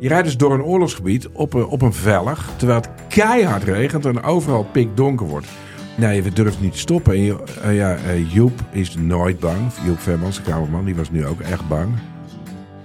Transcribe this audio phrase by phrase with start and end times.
[0.00, 4.04] Je rijdt dus door een oorlogsgebied op een, op een vellig, terwijl het keihard regent
[4.06, 5.46] en overal pikdonker wordt.
[5.96, 7.12] Nee, we durven niet te stoppen.
[7.12, 9.72] En je- eh, ja, eh, Joep is nooit bang.
[9.84, 11.94] Joep Vermans, de kamerman, die was nu ook echt bang.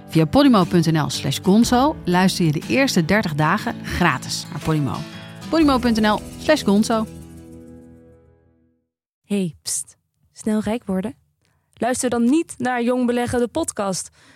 [0.08, 4.94] Via podimo.nl slash gonzo luister je de eerste 30 dagen gratis naar Podimo.
[5.48, 7.06] podimo.nl slash gonzo.
[9.24, 9.96] Hey, pst.
[10.32, 11.14] Snel rijk worden?
[11.74, 14.10] Luister dan niet naar Jong Beleggen, de podcast.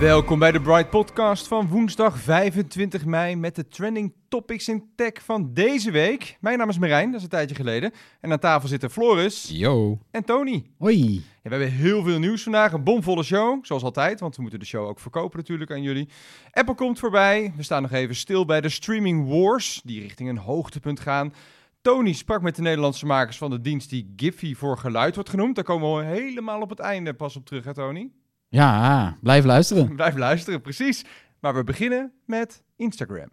[0.00, 5.12] Welkom bij de Bright Podcast van woensdag 25 mei met de trending topics in tech
[5.22, 6.36] van deze week.
[6.40, 7.92] Mijn naam is Marijn, dat is een tijdje geleden.
[8.20, 9.98] En aan tafel zitten Floris Yo.
[10.10, 10.70] en Tony.
[10.78, 11.14] Hoi.
[11.14, 14.60] Ja, we hebben heel veel nieuws vandaag, een bomvolle show, zoals altijd, want we moeten
[14.60, 16.08] de show ook verkopen natuurlijk aan jullie.
[16.52, 20.38] Apple komt voorbij, we staan nog even stil bij de streaming wars, die richting een
[20.38, 21.32] hoogtepunt gaan.
[21.80, 25.54] Tony sprak met de Nederlandse makers van de dienst die Giphy voor geluid wordt genoemd.
[25.54, 28.10] Daar komen we helemaal op het einde pas op terug, hè Tony?
[28.56, 29.94] Ja, blijf luisteren.
[29.96, 31.04] Blijf luisteren, precies.
[31.40, 33.28] Maar we beginnen met Instagram.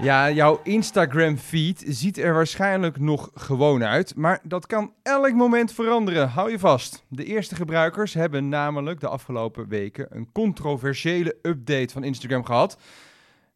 [0.00, 6.28] Ja, jouw Instagram-feed ziet er waarschijnlijk nog gewoon uit, maar dat kan elk moment veranderen.
[6.28, 7.04] Hou je vast.
[7.08, 12.78] De eerste gebruikers hebben namelijk de afgelopen weken een controversiële update van Instagram gehad.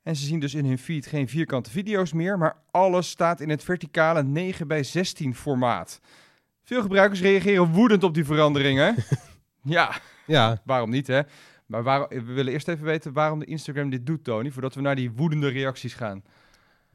[0.03, 3.51] En ze zien dus in hun feed geen vierkante video's meer, maar alles staat in
[3.51, 6.01] het verticale 9 bij 16 formaat.
[6.67, 8.95] Veel gebruikers reageren woedend op die veranderingen.
[9.63, 11.21] ja, Ja, waarom niet hè?
[11.67, 14.81] Maar waarom, we willen eerst even weten waarom de Instagram dit doet, Tony, voordat we
[14.81, 16.23] naar die woedende reacties gaan.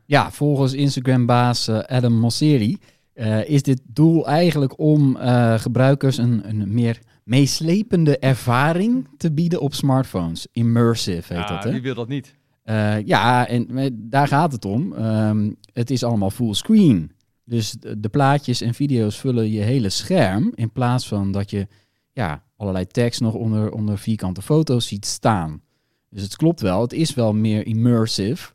[0.05, 2.77] Ja, volgens Instagram-baas eh, Adam Mosseri
[3.13, 9.61] eh, is dit doel eigenlijk om eh, gebruikers een, een meer meeslepende ervaring te bieden
[9.61, 10.47] op smartphones.
[10.51, 11.71] Immersive heet Ja, dat, hè?
[11.71, 12.35] wie wil dat niet?
[12.63, 14.93] Eh, ja, en daar gaat het om.
[14.93, 17.11] Ehm, het is allemaal fullscreen.
[17.51, 20.51] Dus de, plaatjes en video's vullen je hele scherm.
[20.55, 21.67] In plaats van dat je
[22.13, 25.61] ja, allerlei tekst nog onder, onder vierkante foto's ziet staan.
[26.09, 26.81] Dus het klopt wel.
[26.81, 28.51] Het is wel meer immersive.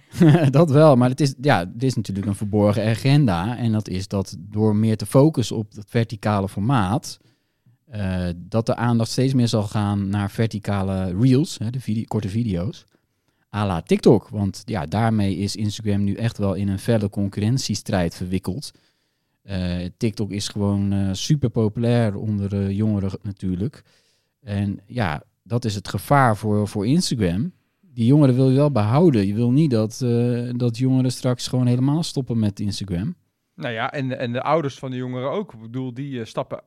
[0.50, 0.96] dat wel.
[0.96, 3.56] Maar het is, ja, het is natuurlijk een verborgen agenda.
[3.56, 7.18] En dat is dat door meer te focussen op het verticale formaat.
[7.84, 12.28] eh, dat de aandacht steeds meer zal gaan naar verticale reels, hè, de vide- korte
[12.28, 12.84] video's
[13.54, 14.28] à la TikTok.
[14.28, 18.70] Want ja, daarmee is Instagram nu echt wel in een felle concurrentiestrijd verwikkeld.
[19.42, 23.82] Eh, TikTok is gewoon eh, super populair onder de jongeren natuurlijk.
[24.40, 27.52] En ja, dat is het gevaar voor, voor Instagram.
[27.80, 29.26] Die jongeren wil je wel behouden.
[29.26, 33.14] Je wil niet dat, eh, dat jongeren straks gewoon helemaal stoppen met Instagram.
[33.54, 35.52] Nou ja, en, en de ouders van de jongeren ook.
[35.52, 36.62] Ik bedoel, die stappen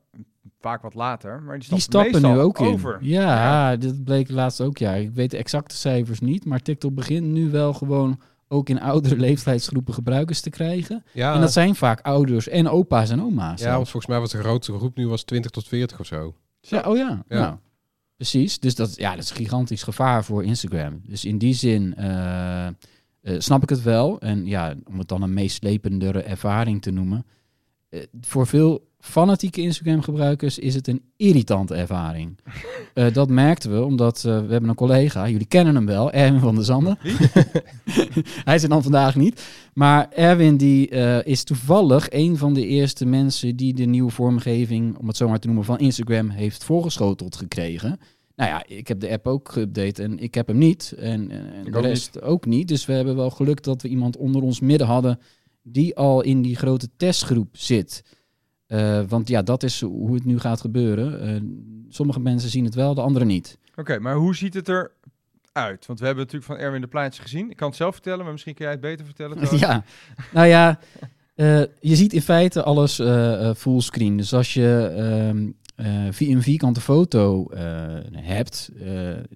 [0.60, 2.66] vaak wat later, maar die Die stappen, nu ook in.
[2.66, 2.98] over.
[3.00, 4.78] Ja, dat bleek laatst ook.
[4.78, 8.80] Ja, ik weet de exacte cijfers niet, maar TikTok begint nu wel gewoon ook in
[8.80, 11.04] oudere leeftijdsgroepen gebruikers te krijgen.
[11.12, 13.60] ja, En dat zijn vaak ouders en opa's en oma's.
[13.60, 16.34] ja want volgens mij was de grootste groep nu was 20 tot 40 of zo.
[16.60, 17.24] ja, oh ja.
[17.28, 17.38] Ja.
[17.40, 17.56] Nou,
[18.16, 18.58] precies.
[18.58, 21.00] Dus dat, ja, dat is een gigantisch gevaar voor Instagram.
[21.04, 22.72] Dus in die zin eh, eh,
[23.22, 24.20] snap ik het wel.
[24.20, 27.26] En ja, om het dan een meeslependere ervaring te noemen.
[27.88, 32.36] eh, voor veel fanatieke Instagram-gebruikers is het een irritante ervaring.
[32.94, 36.40] Eh, dat merkten we, omdat eh, we hebben een collega, jullie kennen hem wel, Erwin
[36.40, 36.98] van der Zanden.
[38.44, 39.42] Hij is er dan vandaag niet.
[39.74, 44.98] Maar Erwin die, eh, is toevallig een van de eerste mensen die de nieuwe vormgeving,
[44.98, 48.00] om het zo maar te noemen, van Instagram heeft voorgeschoteld gekregen.
[48.36, 50.94] Nou ja, ik heb de app ook geüpdate en ik heb hem niet.
[50.98, 52.68] En, en de rest ook niet.
[52.68, 55.18] Dus we hebben wel geluk dat we iemand onder ons midden hadden
[55.62, 58.04] die al in die grote testgroep zit.
[58.68, 61.20] Eh, want ja, dat is hoe het nu gaat gebeuren.
[61.20, 61.40] Eh,
[61.88, 63.58] sommige mensen zien het wel, de anderen niet.
[63.76, 64.90] Oké, maar hoe ziet het er
[65.52, 65.86] uit?
[65.86, 67.50] Want we hebben natuurlijk van Erwin de plaatjes gezien.
[67.50, 69.38] Ik kan het zelf vertellen, maar misschien kun jij het beter vertellen.
[69.58, 69.84] Ja,
[70.32, 70.78] nou ja,
[71.34, 72.94] eh, je ziet in feite alles
[73.58, 74.16] fullscreen.
[74.16, 77.46] Dus als je ehm, eh, vi- een vierkante foto
[78.12, 78.70] hebt,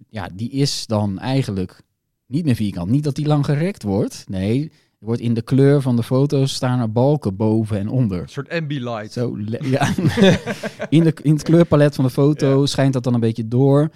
[0.08, 1.81] ja, die is dan eigenlijk
[2.26, 2.90] niet meer vierkant.
[2.90, 4.25] Niet dat die lang gerekt wordt.
[4.29, 8.20] Nee, er wordt in de kleur van de foto's staan er balken boven en onder.
[8.20, 9.12] Een soort ambilight.
[9.12, 9.94] Zo, ja.
[10.88, 13.90] in, de, in het kleurpalet van de foto schijnt dat dan een beetje door.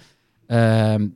[0.47, 1.07] Ehm,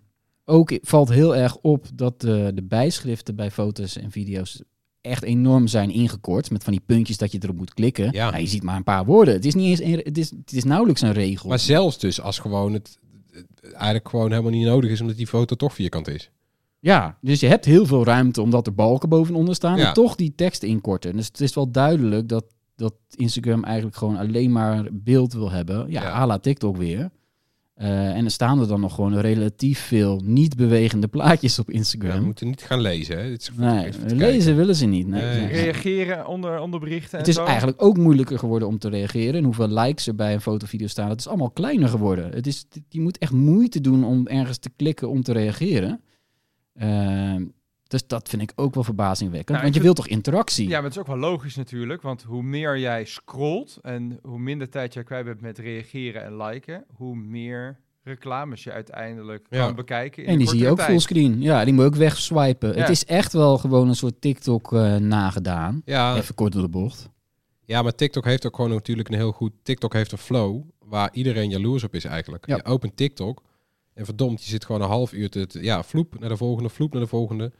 [0.46, 4.62] ook valt heel erg op dat de, de bijschriften bij foto's en video's
[5.02, 6.52] echt enorm zijn ingekort.
[6.52, 8.12] Met van die puntjes dat je erop moet klikken.
[8.12, 8.38] Ja.
[8.38, 9.34] je ziet maar een paar woorden.
[9.34, 11.50] Het is, niet eens een, het is, het is nauwelijks een regel.
[11.50, 12.98] Maar zelfs dus als gewoon het,
[13.32, 16.30] het eigenlijk gewoon helemaal niet nodig is omdat die foto toch vierkant is.
[16.84, 19.78] Ja, dus je hebt heel veel ruimte omdat er balken bovenonder staan.
[19.78, 19.88] Ja.
[19.88, 21.16] En toch die tekst inkorten.
[21.16, 22.46] Dus het is wel duidelijk dat,
[22.76, 25.86] dat Instagram eigenlijk gewoon alleen maar beeld wil hebben.
[25.92, 26.12] Ja, Ja.
[26.12, 27.10] à la TikTok weer.
[27.74, 31.78] Eh, en er staan er dan nog gewoon relatief veel niet bewegende plaatjes op Ja,
[31.78, 32.20] Instagram.
[32.20, 33.18] we moeten niet gaan lezen.
[33.18, 33.30] Hè.
[33.30, 34.56] Dit is nee, lezen kijken.
[34.56, 35.08] willen ze niet.
[35.08, 35.40] Nee, Nee.
[35.40, 35.48] nee.
[35.62, 37.46] Reageren onder, onder berichten Het en is zo.
[37.46, 39.34] eigenlijk ook moeilijker geworden om te reageren.
[39.36, 41.10] En hoeveel likes er bij een fotovideo staan.
[41.10, 42.32] Het is allemaal kleiner geworden.
[42.32, 46.02] Het is, je moet echt moeite doen om ergens te klikken om te reageren.
[46.74, 47.46] Ehm,
[47.88, 49.50] dus dat vind ik ook wel verbazingwekkend.
[49.50, 50.68] Nou, want je wilt toch interactie?
[50.68, 54.40] Ja, maar het is ook wel logisch natuurlijk, want hoe meer jij scrolt en hoe
[54.40, 59.66] minder tijd jij kwijt bent met reageren en liken, hoe meer reclames je uiteindelijk Ja.
[59.66, 60.24] kan bekijken.
[60.24, 60.90] In En die zie je ook tijd.
[60.90, 61.42] fullscreen.
[61.42, 62.74] Ja, die moet je ook wegswipen.
[62.74, 62.80] Ja.
[62.80, 65.82] Het is echt wel gewoon een soort TikTok eh, nagedaan.
[65.86, 67.10] Ja, Even kort door de bocht.
[67.66, 69.52] ja, maar TikTok heeft ook gewoon natuurlijk een heel goed...
[69.64, 72.48] TikTok heeft een flow waar iedereen jaloers op is eigenlijk.
[72.48, 72.56] Ja.
[72.56, 73.44] Je opent TikTok
[73.94, 75.48] en verdomd, je zit gewoon een half uur te...
[75.48, 77.52] te- ja, vloep naar de volgende, vloep naar de volgende.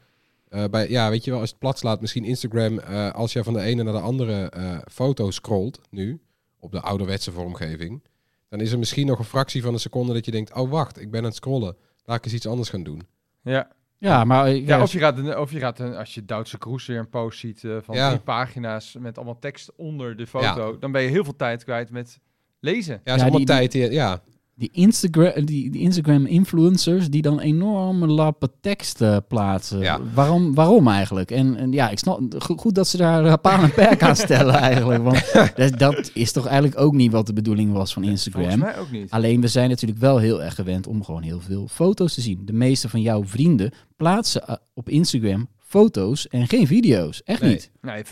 [0.48, 2.78] Eh, bij, ja, weet je wel, als het plat slaat, misschien Instagram...
[2.78, 6.20] eh, als je van de ene naar de andere eh, foto scrolt nu,
[6.60, 8.02] op de ouderwetse vormgeving...
[8.48, 10.54] dan is er misschien nog een fractie van een seconde dat je denkt...
[10.54, 11.76] oh, wacht, ik ben aan het scrollen.
[12.04, 13.02] Laat ik eens iets anders gaan doen.
[13.42, 13.68] Ja.
[13.98, 16.58] Ja, maar Ja, ja, of je gaat, een- of je gaat een, als je Duitse
[16.58, 18.08] Kroes weer een post ziet eh, van Ja.
[18.08, 21.90] drie pagina's met allemaal tekst onder de foto, dan ben je heel veel tijd kwijt
[21.90, 22.18] met
[22.60, 22.92] lezen.
[23.04, 23.74] Ja, is Ja, allemaal die- die- tijd...
[23.74, 24.22] in- ja,
[24.54, 29.78] die Instagram, die, die Instagram influencers die dan enorme lappen tekst eh, plaatsen.
[29.78, 30.00] Ja.
[30.14, 31.30] Waarom, waarom eigenlijk?
[31.30, 34.16] En, en ja, ik snap go- goed dat ze daar eh, paal en perk aan
[34.16, 35.02] stellen eigenlijk.
[35.02, 38.58] Want dat, dat is toch eigenlijk ook niet wat de bedoeling was van Volgens Instagram.
[38.58, 39.10] mij ook niet.
[39.10, 42.42] Alleen we zijn natuurlijk wel heel erg gewend om gewoon heel veel foto's te zien.
[42.44, 47.22] De meeste van jouw vrienden plaatsen eh, op Instagram foto's en geen video's.
[47.22, 47.50] Echt Nee.
[47.50, 47.70] niet.
[47.80, 48.02] Nee,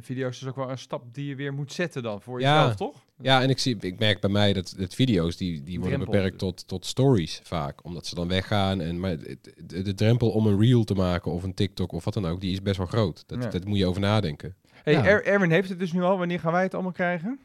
[0.00, 2.56] video's is ook wel een stap die je weer moet zetten dan voor Ja.
[2.58, 3.04] jezelf, toch?
[3.22, 6.12] Ja, en ik, zie, ik merk bij mij dat, dat video's die, die worden Drempel.
[6.18, 7.84] beperkt tot, tot stories vaak.
[7.84, 8.80] Omdat ze dan weggaan.
[8.80, 12.04] En, maar het- de, de drempel om een reel te maken of een TikTok of
[12.04, 13.22] wat dan ook, die is best wel groot.
[13.26, 13.48] Dat, Ja.
[13.50, 14.54] dat moet je over nadenken.
[14.82, 15.04] Hey, Ja.
[15.04, 16.18] Er- Erwin heeft het dus nu al.
[16.18, 17.38] Wanneer gaan wij het allemaal krijgen?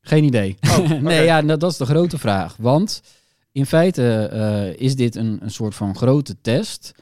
[0.00, 0.56] Geen idee.
[0.68, 2.56] Oh, nee, ja, nou, dat is de grote vraag.
[2.56, 3.02] Want
[3.52, 6.94] in feite eh, is dit een, een soort van grote test.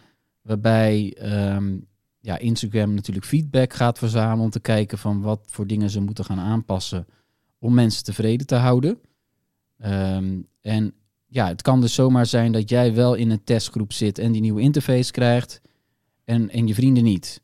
[0.47, 1.77] Waarbij ehm,
[2.21, 6.25] ja, Instagram natuurlijk feedback gaat verzamelen om te kijken van wat voor dingen ze moeten
[6.25, 7.07] gaan aanpassen
[7.59, 8.99] om mensen tevreden te houden.
[9.79, 10.95] Ehm, en
[11.27, 14.41] ja, het kan dus zomaar zijn dat jij wel in een testgroep zit en die
[14.41, 15.61] nieuwe interface krijgt
[16.25, 17.43] en, en je vrienden niet.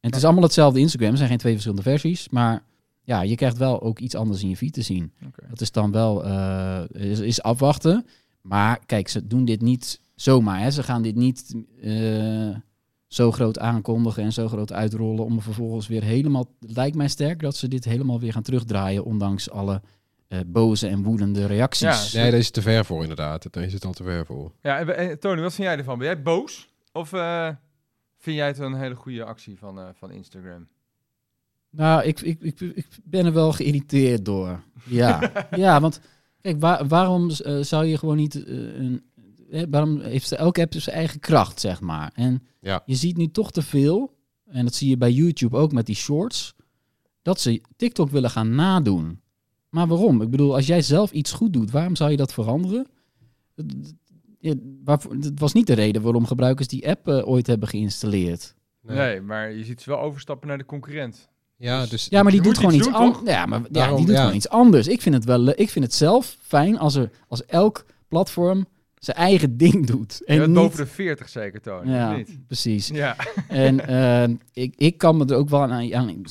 [0.00, 2.62] En het is allemaal hetzelfde Instagram, er zijn geen twee verschillende versies, maar
[3.02, 5.12] ja, je krijgt wel ook iets anders in je feed te zien.
[5.48, 8.06] Dat is dan wel eh, is, is afwachten.
[8.42, 10.60] Maar kijk, ze doen dit niet zomaar.
[10.60, 10.70] Hè.
[10.70, 12.56] Ze gaan dit niet eh,
[13.06, 16.54] zo groot aankondigen en zo groot uitrollen om er vervolgens weer helemaal.
[16.60, 19.82] Lijkt mij sterk dat ze dit helemaal weer gaan terugdraaien, ondanks alle
[20.28, 22.12] eh, boze en woedende reacties.
[22.12, 23.52] Ja, Nee, daar is het te ver voor inderdaad.
[23.52, 24.52] Daar is het al te ver voor.
[24.62, 25.98] Ja, en, en Tony, wat vind jij ervan?
[25.98, 26.68] Ben jij boos?
[26.92, 27.48] Of eh,
[28.18, 30.68] vind jij het een hele goede actie van, eh, van Instagram?
[31.70, 34.62] Nou, ik, ik, ik, ik ben er wel geïrriteerd door.
[34.84, 36.00] Ja, ja want
[36.40, 37.30] kijk, waar- waarom
[37.60, 39.02] zou je gewoon niet een.
[39.50, 42.10] Eh, waarom heeft elke app zijn eigen kracht, zeg maar.
[42.14, 42.82] En Ja.
[42.86, 44.14] je ziet nu toch te veel,
[44.46, 46.54] en dat zie je bij YouTube ook met die shorts,
[47.22, 49.20] dat ze TikTok willen gaan nadoen.
[49.68, 50.22] Maar waarom?
[50.22, 52.86] Ik bedoel, als jij zelf iets goed doet, waarom zou je dat veranderen?
[54.40, 58.54] Het- was niet de reden waarom gebruikers die app eh, ooit hebben geïnstalleerd.
[58.82, 59.20] Nee.
[59.20, 61.28] maar je ziet ze wel overstappen naar de concurrent.
[61.56, 63.30] Ja, Dus- dus Ja, maar die doet gewoon iets anders.
[63.30, 64.20] Ja, maar ja, die doet ja.
[64.20, 64.86] gewoon iets anders.
[64.88, 65.48] Ik vind het wel.
[65.48, 68.66] Ik vind het zelf fijn als er als elk platform
[68.98, 70.22] zijn eigen ding doet.
[70.24, 71.90] En je niet, boven de 40 zeker, Tony.
[71.90, 72.38] ja, niet?
[72.46, 72.88] precies.
[72.88, 73.16] Ja.
[73.48, 76.22] En eh, ik, ik kan me er ook wel aan, aan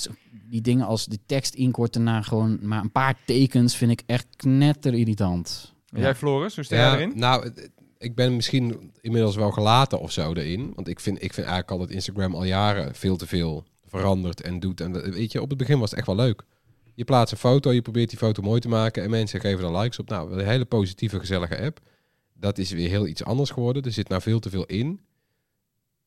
[0.49, 4.27] die dingen als de tekst inkorten naar gewoon maar een paar tekens vind ik echt
[4.35, 5.73] knetter irritant.
[5.89, 7.11] En Jij, Floris, hoe sta jij ja, erin?
[7.15, 7.51] nou,
[7.97, 10.71] ik ben misschien inmiddels wel gelaten of zo erin.
[10.75, 14.41] Want ik vind, ik vind eigenlijk al dat Instagram al jaren veel te veel verandert
[14.41, 14.81] en doet.
[14.81, 16.43] En weet je, op het begin was het echt wel leuk.
[16.95, 19.77] Je plaatst een foto, je probeert die foto mooi te maken en mensen geven er
[19.77, 20.09] likes op.
[20.09, 21.79] Nou, een hele positieve, gezellige app.
[22.39, 23.83] Dat is weer heel iets anders geworden.
[23.83, 24.99] Er zit nou veel te veel in.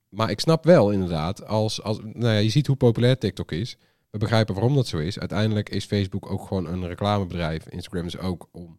[0.09, 3.77] Maar ik snap wel inderdaad, als, als nou ja, je ziet hoe populair TikTok is.
[4.11, 5.19] We begrijpen waarom dat zo is.
[5.19, 7.69] Uiteindelijk is Facebook ook gewoon een reclamebedrijf.
[7.69, 8.79] Instagram is ook om.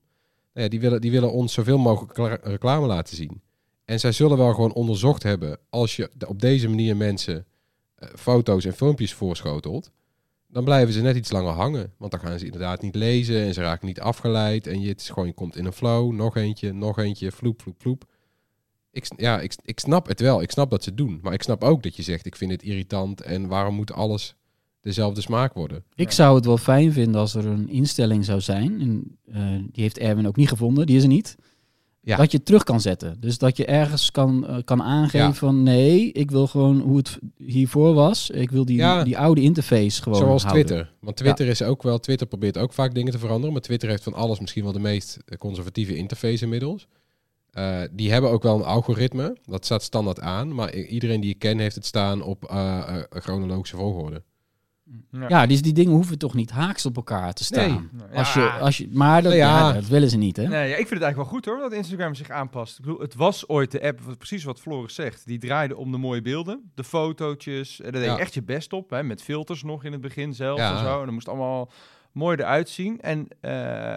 [0.54, 3.42] Nou ja, die, willen, die willen ons zoveel mogelijk reclame laten zien.
[3.86, 5.60] En zij zullen wel gewoon onderzocht hebben.
[5.70, 7.46] Als je op deze manier mensen
[7.96, 9.92] eh, foto's en filmpjes voorschotelt.
[10.52, 11.94] Dan blijven ze net iets langer hangen.
[11.98, 13.42] Want dan gaan ze inderdaad niet lezen.
[13.42, 14.68] En ze raken niet afgeleid.
[14.68, 16.12] En je, het is gewoon, je komt in een flow.
[16.12, 17.32] Nog eentje, nog eentje.
[17.32, 18.06] Vloep, vloep, vloep.
[18.92, 20.42] Ik, ja, ik, ik snap het wel.
[20.42, 21.20] Ik snap dat ze het doen.
[21.22, 23.22] Maar ik snap ook dat je zegt, ik vind het irritant.
[23.22, 24.36] En waarom moet alles
[24.82, 25.84] dezelfde smaak worden?
[25.96, 28.82] Ik zou het wel fijn vinden als er een instelling zou zijn.
[28.82, 31.36] En, eh, die heeft Erwin ook niet gevonden, die is er niet.
[32.04, 32.18] Ja.
[32.18, 33.16] Dat je het terug kan zetten.
[33.20, 35.34] Dus dat je ergens kan, eh, kan aangeven Ja.
[35.34, 38.30] van nee, ik wil gewoon hoe het hiervoor was.
[38.30, 39.04] Ik wil die, Ja.
[39.04, 40.66] die oude interface gewoon Zoals houden.
[40.66, 40.94] Twitter.
[41.00, 42.00] Want Twitter is ook wel...
[42.00, 43.52] Twitter probeert ook vaak dingen te veranderen.
[43.54, 46.88] Maar Twitter heeft van alles misschien wel de meest conservatieve interface inmiddels.
[47.52, 49.38] Eh, die hebben ook wel een algoritme.
[49.46, 50.56] Dat staat standaard aan.
[50.56, 54.24] Maar iedereen die ik ken heeft het staan op eh, chronologische volgorde.
[55.28, 57.90] Ja, dus die dingen hoeven toch niet haaks op elkaar te staan.
[57.92, 58.18] Nee.
[58.18, 58.44] Als Ja.
[58.44, 59.38] je, als je, maar dat, ja.
[59.68, 60.48] ja, dat willen ze niet, hè?
[60.48, 62.78] Nee, ja, ik vind het eigenlijk wel goed hoor, dat Instagram zich aanpast.
[62.80, 65.26] Ik bedoel, het was ooit de app, wat, precies wat Floris zegt.
[65.26, 67.78] Die draaide om de mooie beelden, de fotootjes.
[67.82, 68.22] En daar deed je Ja.
[68.22, 70.72] echt je best op, hè, met filters nog in het begin zelf Ja.
[70.72, 71.00] en zo.
[71.00, 71.72] En dat moest allemaal
[72.12, 73.00] mooi eruit zien.
[73.02, 73.52] En eh,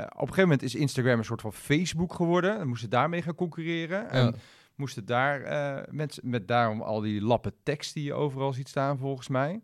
[0.07, 2.59] op een gegeven moment is Instagram een soort van Facebook geworden.
[2.59, 4.11] Dan moesten daarmee gaan concurreren.
[4.11, 4.33] En Ja.
[4.77, 8.99] moesten daar eh, met, met daarom al die lappen tekst die je overal ziet staan
[8.99, 9.61] volgens mij.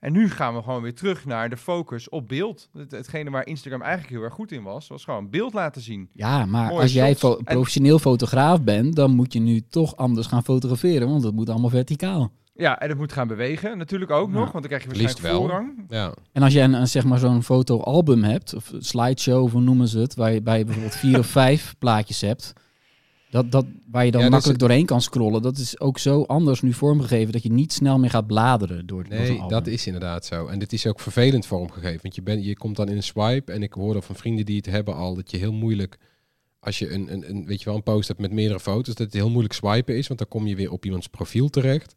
[0.00, 2.68] En nu gaan we gewoon weer terug naar de focus op beeld.
[2.72, 6.08] Het, hetgene waar Instagram eigenlijk heel erg goed in was, was gewoon beeld laten zien.
[6.12, 10.26] Ja, maar Mooie als jij En- professioneel fotograaf bent, dan moet je nu toch anders
[10.26, 12.32] gaan fotograferen, want het moet allemaal verticaal.
[12.54, 14.34] Ja, en het moet gaan bewegen natuurlijk ook Ja.
[14.34, 15.60] nog, want dan krijg je Liefst waarschijnlijk wel.
[15.60, 15.84] voorrang.
[15.88, 16.14] Ja.
[16.32, 19.88] En als jij een, een, zeg maar zo'n fotoalbum hebt, of een slideshow, hoe noemen
[19.88, 22.52] ze het, waar je, bij bijvoorbeeld vier of vijf plaatjes hebt,
[23.30, 25.98] dat, dat, waar je dan Ja, dus makkelijk het- doorheen kan scrollen, dat is ook
[25.98, 29.66] zo anders nu vormgegeven dat je niet snel meer gaat bladeren door, zo'n Nee, dat
[29.66, 30.46] is inderdaad zo.
[30.46, 31.98] En dit is ook vervelend vormgegeven.
[32.02, 33.52] Want je, bent je komt dan in een swipe.
[33.52, 35.98] En ik hoorde van vrienden die het hebben al dat je heel moeilijk.
[36.60, 39.06] Als je een, een, een, weet je wel, een post hebt met meerdere foto's, dat
[39.06, 40.06] het heel moeilijk swipen is.
[40.06, 41.94] Want dan kom je weer op iemands profiel terecht.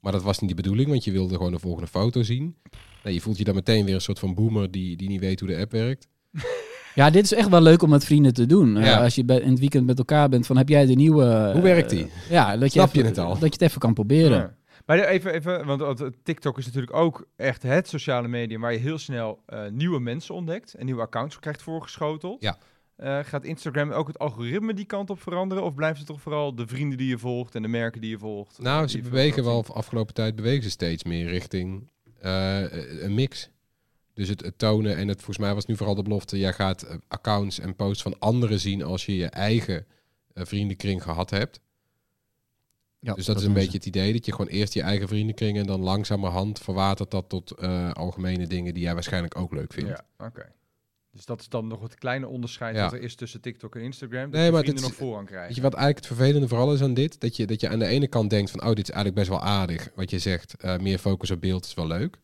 [0.00, 2.56] Maar dat was niet de bedoeling, want je wilde gewoon de volgende foto zien.
[3.02, 5.40] Nou, je voelt je dan meteen weer een soort van boomer die, die niet weet
[5.40, 6.08] hoe de app werkt.
[6.96, 8.76] Ja, dit is echt wel leuk om met vrienden te doen.
[8.76, 11.24] Eh, als je bij, in het weekend met elkaar bent, van heb jij de nieuwe...
[11.24, 12.10] eh, Hoe werkt die?
[12.30, 13.28] ja, dat je, Snap je het al?
[13.28, 14.38] Dat je het even kan proberen.
[14.38, 14.54] Ja.
[14.86, 18.78] Maar even, even want, eh, TikTok is natuurlijk ook echt het sociale medium waar je
[18.78, 22.42] heel snel eh, nieuwe mensen ontdekt en nieuwe accounts krijgt voorgeschoteld.
[22.42, 22.56] Ja.
[22.96, 25.64] Eh, gaat Instagram ook het algoritme die kant op veranderen?
[25.64, 28.18] Of blijft het toch vooral de vrienden die je volgt en de merken die je
[28.18, 28.58] volgt?
[28.62, 32.60] Nou, eh, ze bewegen wel, afgelopen tijd bewegen ze steeds meer richting eh,
[33.02, 33.50] een mix.
[34.16, 36.82] Dus het, het tonen, en het, volgens mij was nu vooral de belofte, jij gaat
[36.82, 39.86] eh, accounts en posts van anderen zien als je je eigen
[40.32, 41.60] eh, vriendenkring gehad hebt.
[42.98, 43.54] Ja, dus dat, is een ze.
[43.54, 47.28] beetje het idee, dat je gewoon eerst je eigen vriendenkring en dan langzamerhand verwatert dat
[47.28, 49.90] tot eh, algemene dingen die jij waarschijnlijk ook leuk vindt.
[49.90, 50.52] Ja, oké.
[51.10, 52.82] Dus dat is dan nog het kleine onderscheid Ja.
[52.82, 54.22] dat er is tussen TikTok en Instagram.
[54.22, 55.46] Dat Nee, je maar vrienden dit nog voorrang krijgen.
[55.46, 57.20] Weet je wat eigenlijk het vervelende vooral is aan dit?
[57.20, 59.28] Dat je, dat je aan de ene kant denkt van, oh, dit is eigenlijk best
[59.40, 59.90] wel aardig.
[59.94, 62.18] Wat je zegt, eh, meer focus op beeld is wel leuk.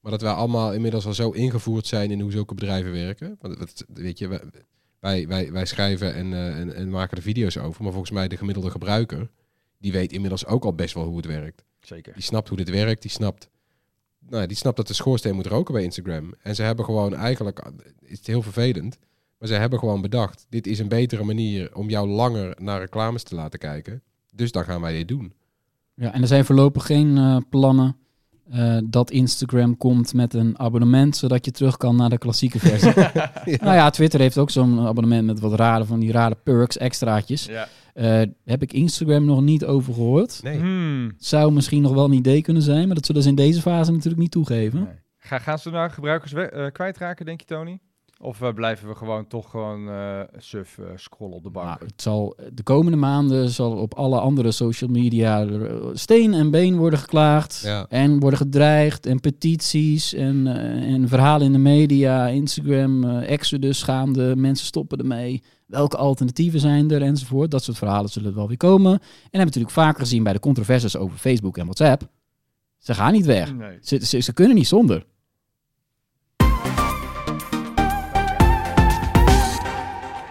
[0.00, 3.36] Maar dat wij allemaal inmiddels al zo ingevoerd zijn in hoe zulke bedrijven werken.
[3.40, 4.40] Want weet je, wij,
[5.00, 7.82] wij, wij, wij schrijven en, eh, en, en maken er video's over.
[7.82, 9.30] Maar volgens mij de gemiddelde gebruiker,
[9.78, 11.64] die weet inmiddels ook al best wel hoe het werkt.
[11.80, 12.12] Zeker.
[12.12, 13.48] Die snapt hoe dit werkt, die snapt,
[14.18, 16.34] nou, die snapt dat de schoorsteen moet roken bij Instagram.
[16.42, 18.98] En ze hebben gewoon eigenlijk, is het heel vervelend,
[19.38, 23.22] maar ze hebben gewoon bedacht, dit is een betere manier om jou langer naar reclames
[23.22, 24.02] te laten kijken.
[24.34, 25.32] Dus dan gaan wij dit doen.
[25.94, 27.96] Ja, en er zijn voorlopig geen eh, plannen
[28.50, 32.92] eh, dat Instagram komt met een abonnement, zodat je terug kan naar de klassieke versie.
[33.64, 37.44] Nou ja, Twitter heeft ook zo'n abonnement met wat rare van die rare perks, extraatjes.
[37.46, 37.68] Ja.
[37.94, 40.40] Eh, heb ik Instagram nog niet over gehoord.
[40.42, 40.58] Nee.
[40.58, 41.12] Hmm.
[41.18, 43.90] Zou misschien nog wel een idee kunnen zijn, maar dat zullen ze in deze fase
[43.92, 44.78] natuurlijk niet toegeven.
[44.82, 44.94] Nee.
[45.18, 47.78] Ga, gaan ze nou gebruikers we- eh, kwijtraken, denk je, Tony?
[48.22, 51.66] Of eh, blijven we gewoon toch gewoon eh suf eh, scrollen op de bank?
[51.66, 55.46] Nou, het zal de komende maanden zal op alle andere social media
[55.92, 57.60] steen en been worden geklaagd.
[57.64, 57.86] Ja.
[57.88, 64.36] En worden gedreigd en petities en, eh, en verhalen in de media, Instagram, Exodus gaande,
[64.36, 65.42] mensen stoppen ermee.
[65.66, 67.50] Welke alternatieven zijn er enzovoort.
[67.50, 68.92] Dat soort verhalen zullen wel weer komen.
[68.92, 72.08] En hebben we natuurlijk vaker gezien bij de controversies over Facebook en WhatsApp.
[72.78, 73.54] Ze gaan niet weg.
[73.54, 73.78] Nee.
[73.80, 75.06] Ze, ze, ze kunnen niet zonder.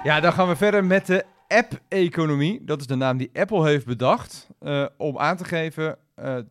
[0.03, 2.63] Ja, dan gaan we verder met de app-economie.
[2.65, 6.43] Dat is de naam die Apple heeft bedacht eh, om aan te geven eh, eh,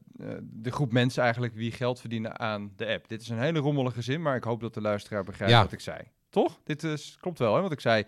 [0.43, 3.09] de groep mensen eigenlijk wie geld verdienen aan de app.
[3.09, 5.63] Dit is een hele rommelige zin, maar ik hoop dat de luisteraar begrijpt Ja.
[5.63, 5.99] wat ik zei.
[6.31, 6.61] Toch?
[6.65, 8.05] Dit is, klopt wel, hè, wat ik zei.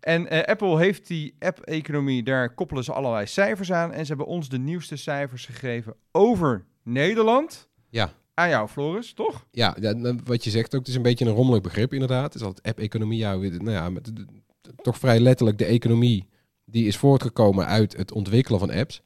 [0.00, 3.92] En Apple heeft die app-economie, daar koppelen ze allerlei cijfers aan.
[3.92, 7.68] En ze hebben ons de nieuwste cijfers gegeven over Nederland.
[7.88, 8.10] Ja.
[8.34, 9.46] Aan jou, Floris, toch?
[9.50, 12.24] Ja, ja, nou, wat je zegt ook, het is een beetje een rommelig begrip inderdaad.
[12.24, 13.18] Het is altijd app-economie.
[13.18, 14.12] Ja, nou ja, met
[14.82, 16.28] toch vrij letterlijk de economie
[16.64, 19.02] die is voortgekomen uit het ontwikkelen van apps.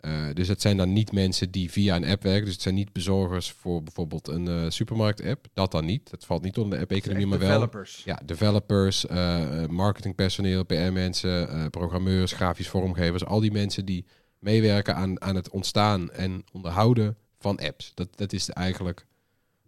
[0.00, 2.44] Eh, dus het zijn dan niet mensen die via een app werken.
[2.44, 5.46] Dus het zijn niet bezorgers voor bijvoorbeeld een eh, supermarkt-app.
[5.54, 6.10] Dat dan niet.
[6.10, 7.48] Dat valt niet onder de app-economie, maar wel.
[7.48, 8.02] Developers.
[8.04, 13.24] Ja, developers, eh, marketingpersoneel, PR-mensen, programmeurs, grafisch vormgevers.
[13.24, 14.06] Al die mensen die
[14.38, 17.92] meewerken aan, aan het ontstaan en onderhouden van apps.
[17.94, 19.06] Dat, dat is eigenlijk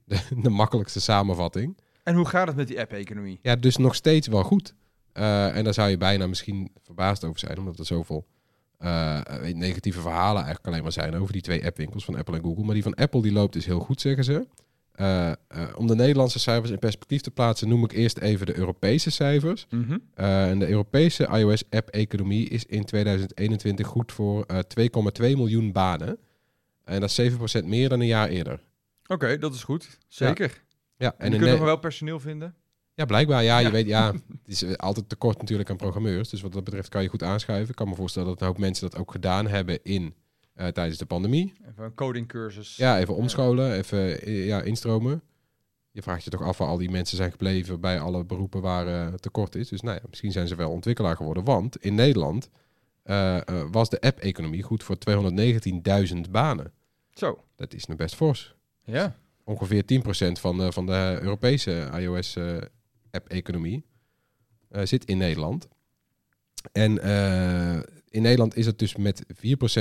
[0.05, 1.77] de, de makkelijkste samenvatting.
[2.03, 3.39] En hoe gaat het met die app-economie?
[3.43, 4.75] Ja, dus nog steeds wel goed.
[5.12, 8.26] Eh, en daar zou je bijna misschien verbaasd over zijn, omdat er zoveel
[8.78, 9.21] eh,
[9.52, 12.64] negatieve verhalen eigenlijk alleen maar zijn over die twee appwinkels van Apple en Google.
[12.64, 14.47] Maar die van Apple die loopt dus heel goed, zeggen ze.
[14.92, 15.37] Eh, eh,
[15.76, 19.66] om de Nederlandse cijfers in perspectief te plaatsen, noem ik eerst even de Europese cijfers.
[19.71, 19.99] Mhm.
[20.14, 26.19] Eh, en de Europese iOS-app-economie is in 2021 goed voor eh, 2,2 miljoen banen.
[26.85, 28.61] En dat is 7% meer dan een jaar eerder.
[29.07, 29.99] Oké, dat is goed.
[30.09, 30.62] Zeker.
[30.97, 32.54] Ja, En, kunnen Ne- nog wel personeel vinden?
[32.94, 33.42] Ja blijkbaar.
[33.42, 36.28] Ja, je weet, ja, het is eh, altijd tekort natuurlijk aan programmeurs.
[36.28, 37.68] Dus wat dat betreft kan je goed aanschuiven.
[37.68, 40.14] Ik kan me voorstellen dat een hoop mensen dat ook gedaan hebben in,
[40.54, 41.54] eh, tijdens de pandemie.
[41.70, 42.76] Even een codingcursus.
[42.76, 45.22] Ja, even omscholen, even eh, ja, instromen.
[45.90, 49.14] Je vraagt je toch af waar al die mensen zijn gebleven bij alle beroepen waar
[49.14, 49.68] tekort is.
[49.68, 51.44] Dus nou ja, misschien zijn ze wel ontwikkelaar geworden.
[51.44, 52.50] Want in Nederland
[53.70, 56.72] was de app-economie goed voor 219.000 banen.
[57.11, 57.44] Zo.
[57.56, 58.54] Dat is nog best fors.
[58.84, 59.16] Ja.
[59.44, 61.88] Ongeveer 10% van de, van de Europese
[63.12, 63.85] iOS-app-economie
[64.69, 65.69] eh, zit in Nederland.
[66.73, 67.76] En eh,
[68.09, 69.25] in Nederland is het dus met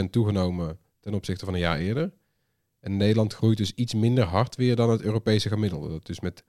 [0.03, 2.11] 4% toegenomen ten opzichte van een jaar eerder.
[2.79, 5.89] En Nederland groeit dus iets minder hard weer dan het Europese gemiddelde.
[5.89, 6.45] Dat dus met 7%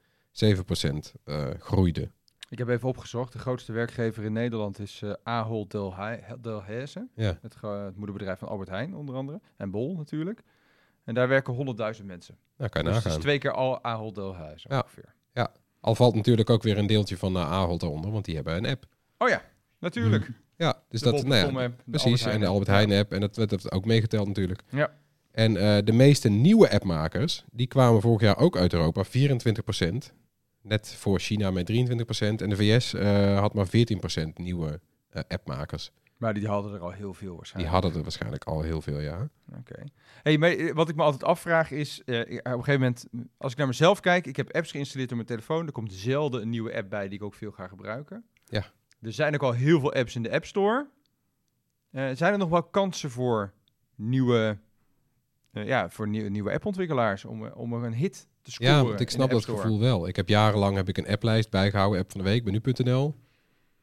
[1.24, 2.10] eh groeide.
[2.48, 3.32] Ik heb even opgezocht.
[3.32, 7.08] De grootste werkgever in Nederland is eh Ahold Delhai- Delhaize.
[7.14, 7.38] Ja.
[7.42, 7.56] Het,
[7.96, 9.40] moederbedrijf van Albert Heijn onder andere.
[9.56, 10.42] En Bol natuurlijk.
[11.04, 11.54] En daar werken
[12.00, 12.38] 100.000 mensen.
[12.56, 13.20] Nou, kan je Dus nagaan.
[13.20, 14.78] twee keer al Ahold Delhaize Ja.
[14.80, 15.14] ongeveer.
[15.82, 18.66] Al valt natuurlijk ook weer een deeltje van uh, Ahold eronder, want die hebben een
[18.66, 18.86] app.
[19.18, 19.42] Oh ja,
[19.78, 20.30] natuurlijk.
[20.56, 22.68] Ja, dus De dat, nou ja, Precies, en de Albert.
[22.68, 23.12] Heijn app.
[23.12, 24.62] En dat werd ook meegeteld natuurlijk.
[24.68, 24.92] Ja.
[25.32, 29.08] En eh, de meeste nieuwe appmakers, die kwamen vorig jaar ook uit Europa, 24%.
[30.62, 31.74] Net voor China met 23%.
[32.18, 33.70] En de VS eh, had maar 14%
[34.34, 35.90] nieuwe eh, appmakers.
[36.22, 37.74] Maar die hadden er al heel veel Die waarschijnlijk.
[37.74, 39.28] hadden er waarschijnlijk al heel veel, ja.
[39.58, 39.84] Oké.
[40.22, 43.52] Hey, maar eh, wat ik me altijd afvraag is, eh, op een gegeven moment, als
[43.52, 46.48] ik naar mezelf kijk, ik heb apps geïnstalleerd op mijn telefoon, er komt zelden een
[46.48, 48.24] nieuwe app bij die ik ook veel ga gebruiken.
[48.44, 48.64] Ja.
[49.00, 50.88] Er zijn ook al heel veel apps in de App Store.
[51.90, 53.52] Eh, zijn er nog wel kansen voor
[53.94, 54.58] nieuwe,
[55.52, 58.74] eh, ja, voor nieuwe, nieuwe appontwikkelaars om, eh, om er een hit te scoren?
[58.74, 60.08] Ja, want ik snap dat gevoel wel.
[60.08, 63.14] Ik heb jarenlang heb ik een applijst bijgehouden, app van de week, bij nu.nl.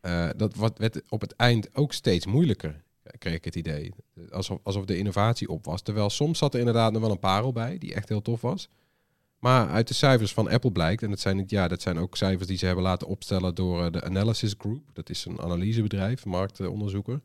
[0.02, 2.84] Eh, dat wat, werd op het eind ook steeds moeilijker,
[3.18, 3.94] kreeg ik het idee.
[4.32, 5.82] Alsof, alsof de innovatie op was.
[5.82, 8.70] Terwijl soms zat er inderdaad nog wel een parel bij, die echt heel tof was.
[9.40, 12.48] Maar uit de cijfers van Apple blijkt, en dat zijn, ja, dat zijn ook cijfers
[12.48, 14.84] die ze hebben laten opstellen door eh, de Analysis Group.
[14.94, 17.22] Dat is een analysebedrijf, marktonderzoeker.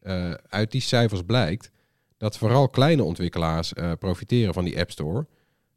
[0.00, 1.70] Eh, uit die cijfers blijkt
[2.16, 5.26] dat vooral kleine ontwikkelaars profiteren van die App Store.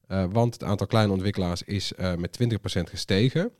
[0.07, 3.51] Want het aantal kleine ontwikkelaars is met 20% gestegen.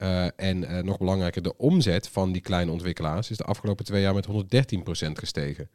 [0.00, 4.02] Eh, en eh, nog belangrijker, de omzet van die kleine ontwikkelaars is de afgelopen twee
[4.02, 5.68] jaar met 113% gestegen.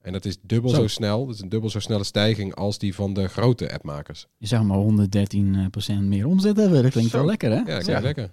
[0.00, 0.76] En dat is dubbel zo.
[0.76, 0.86] Zo.
[0.86, 4.26] snel, dat is een dubbel zo snelle stijging als die van de grote appmakers.
[4.36, 6.82] Je zou maar 113% meer omzet hebben.
[6.82, 7.16] Dat klinkt Zo.
[7.16, 7.56] wel lekker, hè?
[7.56, 8.30] Ja, dat klinkt lekker.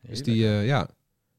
[0.00, 0.88] Dus die, eh, ja,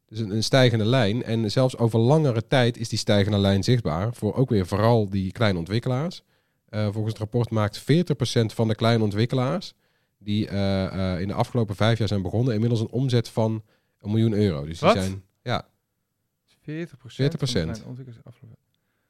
[0.08, 1.24] dus een, een stijgende lijn.
[1.24, 5.32] En zelfs over langere tijd is die stijgende lijn zichtbaar voor ook weer vooral die
[5.32, 6.24] kleine ontwikkelaars.
[6.70, 9.74] Eh, volgens het rapport maakt 40% van de kleine ontwikkelaars
[10.18, 13.64] die eh, eh, in de afgelopen vijf jaar zijn begonnen inmiddels een omzet van
[14.00, 14.66] een miljoen euro.
[14.66, 14.98] Dus die Wat?
[14.98, 15.68] zijn, ja,
[16.46, 17.16] 40%.
[17.16, 17.82] 40%.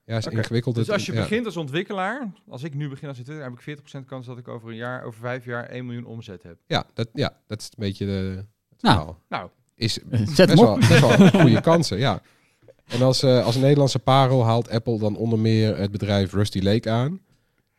[0.04, 0.76] ja, is ingewikkeld.
[0.76, 1.22] Dus als je ja.
[1.22, 4.48] begint als ontwikkelaar, als ik nu begin als ontwikkelaar, heb ik 40% kans dat ik
[4.48, 6.58] over een jaar, over vijf jaar 1 miljoen omzet heb.
[6.68, 9.16] Ja, dat, ja, dat is een beetje de, het Nou.
[9.30, 10.80] Nou, Is Zet best hem wel, op.
[10.80, 12.22] best wel goede kansen, ja.
[12.88, 16.90] En als, eh, als Nederlandse parel haalt Apple dan onder meer het bedrijf Rusty Lake
[16.90, 17.22] aan.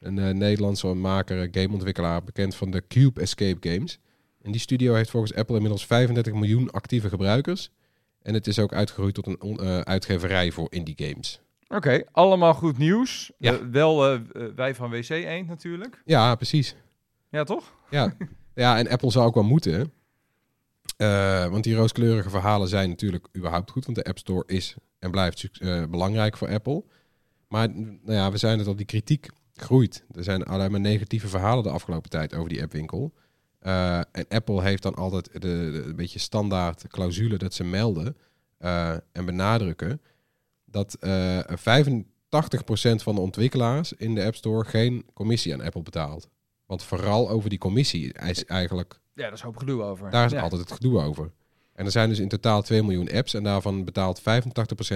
[0.01, 3.99] Een eh, Nederlandse maker, gameontwikkelaar, bekend van de Cube Escape Games.
[4.43, 7.71] En die studio heeft volgens Apple inmiddels 35 miljoen actieve gebruikers.
[8.23, 11.41] En het is ook uitgegroeid tot een on- eh, uitgeverij voor indie games.
[11.69, 13.31] oké, allemaal goed nieuws.
[13.39, 13.53] Ja.
[13.53, 14.21] Eh, wel
[14.55, 16.03] wij van WC Eend natuurlijk.
[16.05, 16.75] Ja, precies.
[17.31, 17.73] Ja, toch?
[17.91, 18.15] Ja,
[18.55, 19.93] ja en Apple zou ook wel moeten.
[21.51, 23.85] Want die rooskleurige verhalen zijn natuurlijk überhaupt goed.
[23.85, 25.51] Want de App Store is en blijft
[25.91, 26.85] belangrijk voor Apple.
[27.49, 29.29] Maar nou ja, we zijn het al, die kritiek
[29.61, 30.05] groeit.
[30.15, 33.13] Er zijn alleen maar negatieve verhalen de afgelopen tijd over die appwinkel.
[33.59, 38.17] Eh, en Apple heeft dan altijd de, de, een beetje standaard clausule dat ze melden
[38.59, 40.01] eh, en benadrukken
[40.65, 41.51] dat eh 85%
[43.03, 46.29] van de ontwikkelaars in de App Store geen commissie aan Apple betaalt.
[46.67, 50.11] Want vooral over die commissie is eigenlijk, Ja, daar is hoop gedoe over.
[50.11, 50.41] daar is ja.
[50.41, 51.33] altijd het gedoe over.
[51.73, 54.25] En er zijn dus in totaal 2 miljoen apps en daarvan betaalt 85%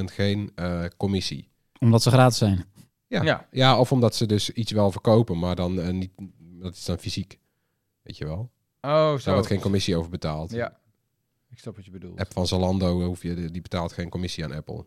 [0.05, 1.49] geen eh, commissie.
[1.79, 2.65] Omdat ze gratis zijn.
[3.13, 3.23] Ja.
[3.23, 3.49] Ja.
[3.51, 6.99] ja, of omdat ze dus iets wel verkopen, maar dan eh, niet, dat is dan
[6.99, 7.39] fysiek.
[8.03, 8.39] Weet je wel?
[8.39, 8.51] Oh,
[8.91, 9.33] Daar zo.
[9.33, 10.51] wordt geen commissie over betaald.
[10.51, 10.79] Ja,
[11.51, 12.19] ik snap wat je bedoelt.
[12.21, 14.85] App van Zalando hoef je, die betaalt geen commissie aan Apple.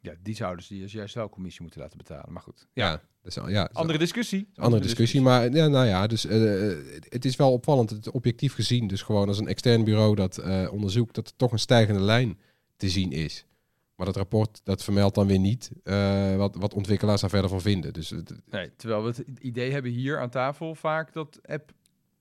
[0.00, 2.32] Ja, die zouden ze dus juist wel commissie moeten laten betalen.
[2.32, 4.48] Maar goed, Ja, dat is, al- ja, dat is andere discussie.
[4.54, 5.20] andere discussie.
[5.20, 9.02] Maar ja, nou ja, dus eh, eh, het is wel opvallend, het objectief gezien, dus
[9.02, 12.38] gewoon als een extern bureau dat eh, onderzoekt, dat er toch een stijgende lijn
[12.76, 13.46] te zien is.
[13.96, 17.60] Maar dat rapport dat vermeldt dan weer niet eh, wat, wat ontwikkelaars daar verder van
[17.60, 17.92] vinden.
[17.92, 21.40] Dus het- Nee, terwijl we het idee hebben hier aan tafel vaak dat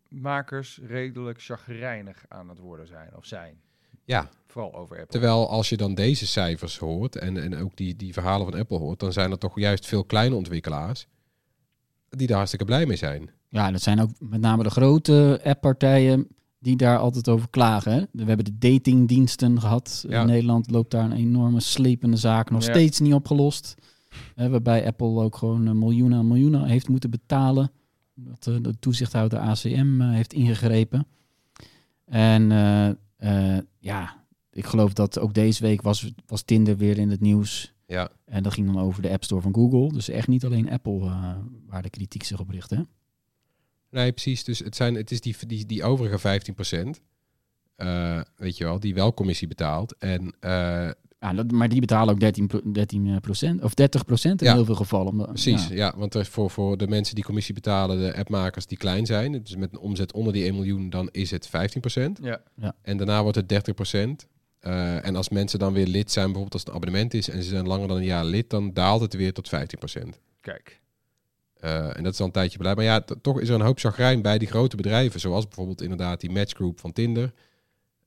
[0.10, 3.16] appmakers redelijk chagrijnig aan het worden zijn.
[3.16, 3.62] Of zijn.
[4.06, 5.12] ja, Vooral over Apple.
[5.12, 8.78] Terwijl als je dan deze cijfers hoort en, en ook die, die verhalen van Apple
[8.78, 11.08] hoort, dan zijn er toch juist veel kleine ontwikkelaars
[12.10, 13.30] die daar hartstikke blij mee zijn.
[13.50, 16.28] Ja, dat zijn ook met name de grote apppartijen
[16.64, 17.92] die daar altijd over klagen.
[17.94, 18.02] Hè?
[18.12, 20.06] We hebben de datingdiensten gehad.
[20.08, 20.22] Ja.
[20.22, 22.70] In Nederland loopt daar een enorme slepende zaak nog Ja.
[22.72, 23.76] steeds niet opgelost.
[24.36, 27.72] Hè, waarbij Apple ook gewoon eh, miljoenen en miljoenen heeft moeten betalen.
[28.14, 31.08] Dat eh, de toezichthouder ACM eh, heeft ingegrepen.
[32.06, 32.50] En
[33.80, 37.74] ja, ik geloof dat ook deze week was, was Tinder weer in het nieuws.
[37.88, 39.94] Ja, En dat ging dan over de App Store van Google.
[39.94, 41.00] Dus echt niet alleen Apple
[41.68, 42.72] waar de kritiek zich op richt.
[43.94, 44.44] Nee, precies.
[44.44, 46.40] Dus het, zijn, het is die, die, die overige
[46.96, 47.02] 15%
[47.76, 49.96] eh, weet je wel, die wel commissie betaalt.
[49.98, 54.42] En eh, Ja, dat, maar die betalen ook 13, pro- 13 procent of 30 procent
[54.42, 54.54] in Ja.
[54.54, 55.08] heel veel gevallen.
[55.12, 55.76] Omdat- precies, ja.
[55.76, 55.94] ja.
[55.98, 59.32] want er is voor, voor de mensen die commissie betalen, de appmakers die klein zijn,
[59.44, 62.42] dus met een omzet onder die 1 miljoen, dan is het 15% Ja.
[62.82, 64.28] En daarna wordt het 30%
[64.60, 67.44] Eh, en als mensen dan weer lid zijn, bijvoorbeeld als het een abonnement is en
[67.44, 70.82] ze zijn langer dan een jaar lid, dan daalt het weer tot 15% Kijk.
[71.64, 72.76] Eh, en dat is al een tijdje beleid.
[72.76, 75.20] Maar ja, toch is er een hoop chagrijn bij die grote bedrijven.
[75.20, 77.34] Zoals bijvoorbeeld inderdaad die matchgroup van Tinder.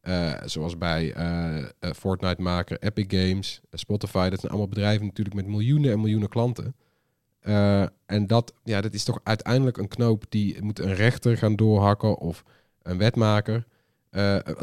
[0.06, 4.28] Eh, zoals bij eh, eh, Fortnite-maker, Epic Games, Spotify.
[4.28, 6.74] Dat zijn allemaal bedrijven natuurlijk met miljoenen en miljoenen klanten.
[8.06, 12.18] En dat, ja, dat is toch uiteindelijk een knoop die moet een rechter gaan doorhakken
[12.18, 12.44] of
[12.82, 13.66] een wetmaker.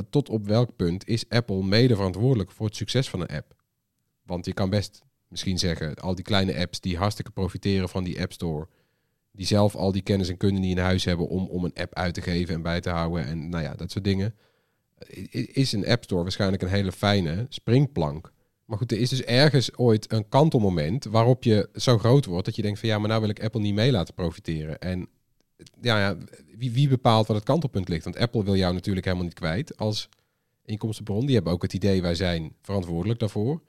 [0.09, 3.55] Tot op welk punt is Apple mede verantwoordelijk voor het succes van een app?
[4.25, 8.21] Want je kan best misschien zeggen, al die kleine apps die hartstikke profiteren van die
[8.21, 8.67] App Store,
[9.33, 11.95] die zelf al die kennis en kunde niet in huis hebben om, om een app
[11.95, 14.35] uit te geven en bij te houden en nou ja, dat soort dingen,
[15.53, 18.31] is een App Store waarschijnlijk een hele fijne springplank.
[18.65, 22.55] Maar goed, er is dus ergens ooit een kantelmoment waarop je zo groot wordt dat
[22.55, 24.79] je denkt van ja, maar nou wil ik Apple niet mee laten profiteren.
[24.79, 25.07] En
[25.81, 26.17] ja, ja
[26.57, 28.03] wie, wie bepaalt wat het kantelpunt ligt?
[28.03, 30.09] Want Apple wil jou natuurlijk helemaal niet kwijt als
[30.65, 31.25] inkomstenbron.
[31.25, 33.61] Die hebben ook het idee, wij zijn verantwoordelijk daarvoor.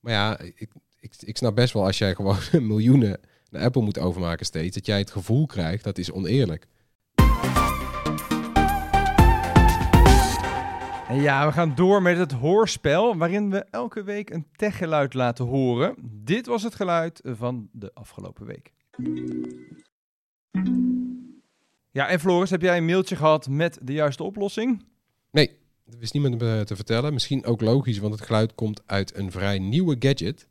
[0.00, 3.98] Maar ja, ik, ik, ik snap best wel als jij gewoon miljoenen naar Apple moet
[3.98, 6.66] overmaken steeds, dat jij het gevoel krijgt dat is oneerlijk.
[11.08, 15.44] En ja, we gaan door met het hoorspel, waarin we elke week een techgeluid laten
[15.44, 15.94] horen.
[16.02, 18.72] Dit was het geluid van de afgelopen week.
[21.90, 24.84] Ja, en Floris, heb jij een mailtje gehad met de juiste oplossing?
[25.30, 27.12] Nee, dat wist niemand me te vertellen.
[27.12, 30.48] Misschien ook logisch, want het geluid komt uit een vrij nieuwe gadget.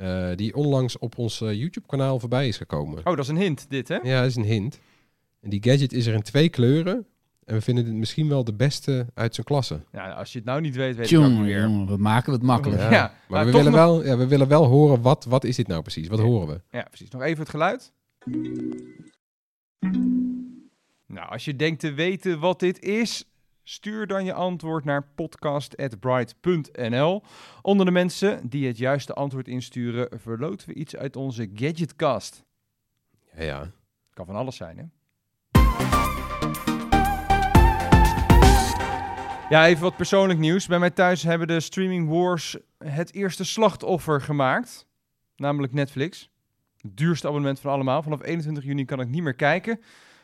[0.00, 2.98] Eh, die onlangs op ons eh, YouTube-kanaal voorbij is gekomen.
[2.98, 3.96] Oh, dat is een hint, dit hè?
[4.02, 4.78] Ja, dat is een hint.
[5.40, 7.06] En die gadget is er in twee kleuren.
[7.44, 9.80] En we vinden het misschien wel de beste uit zijn klasse.
[9.92, 11.62] Ja, als je het nou niet weet, weet ik het ook niet Jongen, meer.
[11.62, 12.80] jongen, we maken het makkelijk.
[12.80, 15.56] Ja, maar maar we willen, nog- wel, ja, we willen wel horen, wat, wat is
[15.56, 16.08] dit nou precies?
[16.08, 16.60] Wat horen we?
[16.70, 17.10] Ja, precies.
[17.10, 17.92] Nog even het geluid.
[21.06, 23.24] Nou, als je denkt te weten wat dit is,
[23.62, 27.22] stuur dan je antwoord naar podcast.bright.nl.
[27.62, 32.44] Onder de mensen die het juiste antwoord insturen, verloten we iets uit onze Gadgetcast.
[33.36, 33.70] Ja, ja.
[34.12, 34.84] Kan van alles zijn, hè?
[39.50, 40.66] Ja, even wat persoonlijk nieuws.
[40.66, 44.86] Bij mij thuis hebben de streaming wars het eerste slachtoffer gemaakt.
[45.36, 46.30] Namelijk Netflix.
[46.76, 48.02] Het duurste abonnement van allemaal.
[48.02, 49.80] Vanaf 21 juni kan ik niet meer kijken.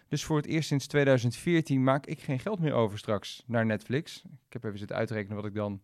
[0.08, 4.22] Dus voor het eerst sinds 2014 maak ik geen geld meer over straks naar Netflix.
[4.24, 5.80] Ik heb even zitten uitrekenen wat ik dan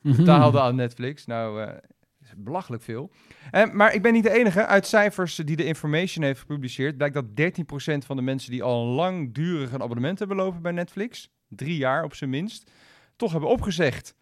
[0.00, 1.26] betaalde aan Netflix.
[1.26, 1.76] Nou, eh,
[2.20, 3.10] is belachelijk veel.
[3.50, 4.66] Eh, maar ik ben niet de enige.
[4.66, 6.96] Uit cijfers die de Information heeft gepubliceerd...
[6.96, 7.52] blijkt dat
[7.94, 11.30] 13% van de mensen die al langdurig een abonnement hebben lopen bij Netflix...
[11.48, 12.70] drie jaar op zijn minst,
[13.16, 14.14] toch hebben opgezegd.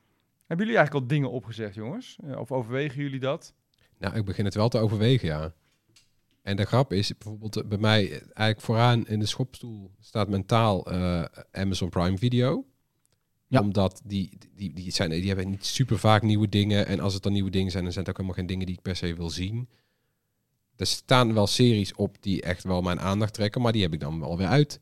[0.46, 2.18] Hebben jullie eigenlijk al dingen opgezegd, jongens?
[2.24, 3.54] Eh, of overwegen jullie dat?
[3.98, 5.52] Nou, ik begin het wel te overwegen, ja.
[6.42, 10.28] En de grap is, bijvoorbeeld eh, bij mij eh, eigenlijk vooraan in de schopstoel staat
[10.28, 12.66] mentaal eh, Amazon Prime Video.
[13.46, 13.60] Ja.
[13.60, 16.86] Omdat die, die, die, zijn, die hebben niet super vaak nieuwe dingen.
[16.86, 18.76] En als het dan nieuwe dingen zijn, dan zijn het ook helemaal geen dingen die
[18.76, 19.68] ik per se wil zien.
[20.76, 24.00] Er staan wel series op die echt wel mijn aandacht trekken, maar die heb ik
[24.00, 24.80] dan wel weer uit.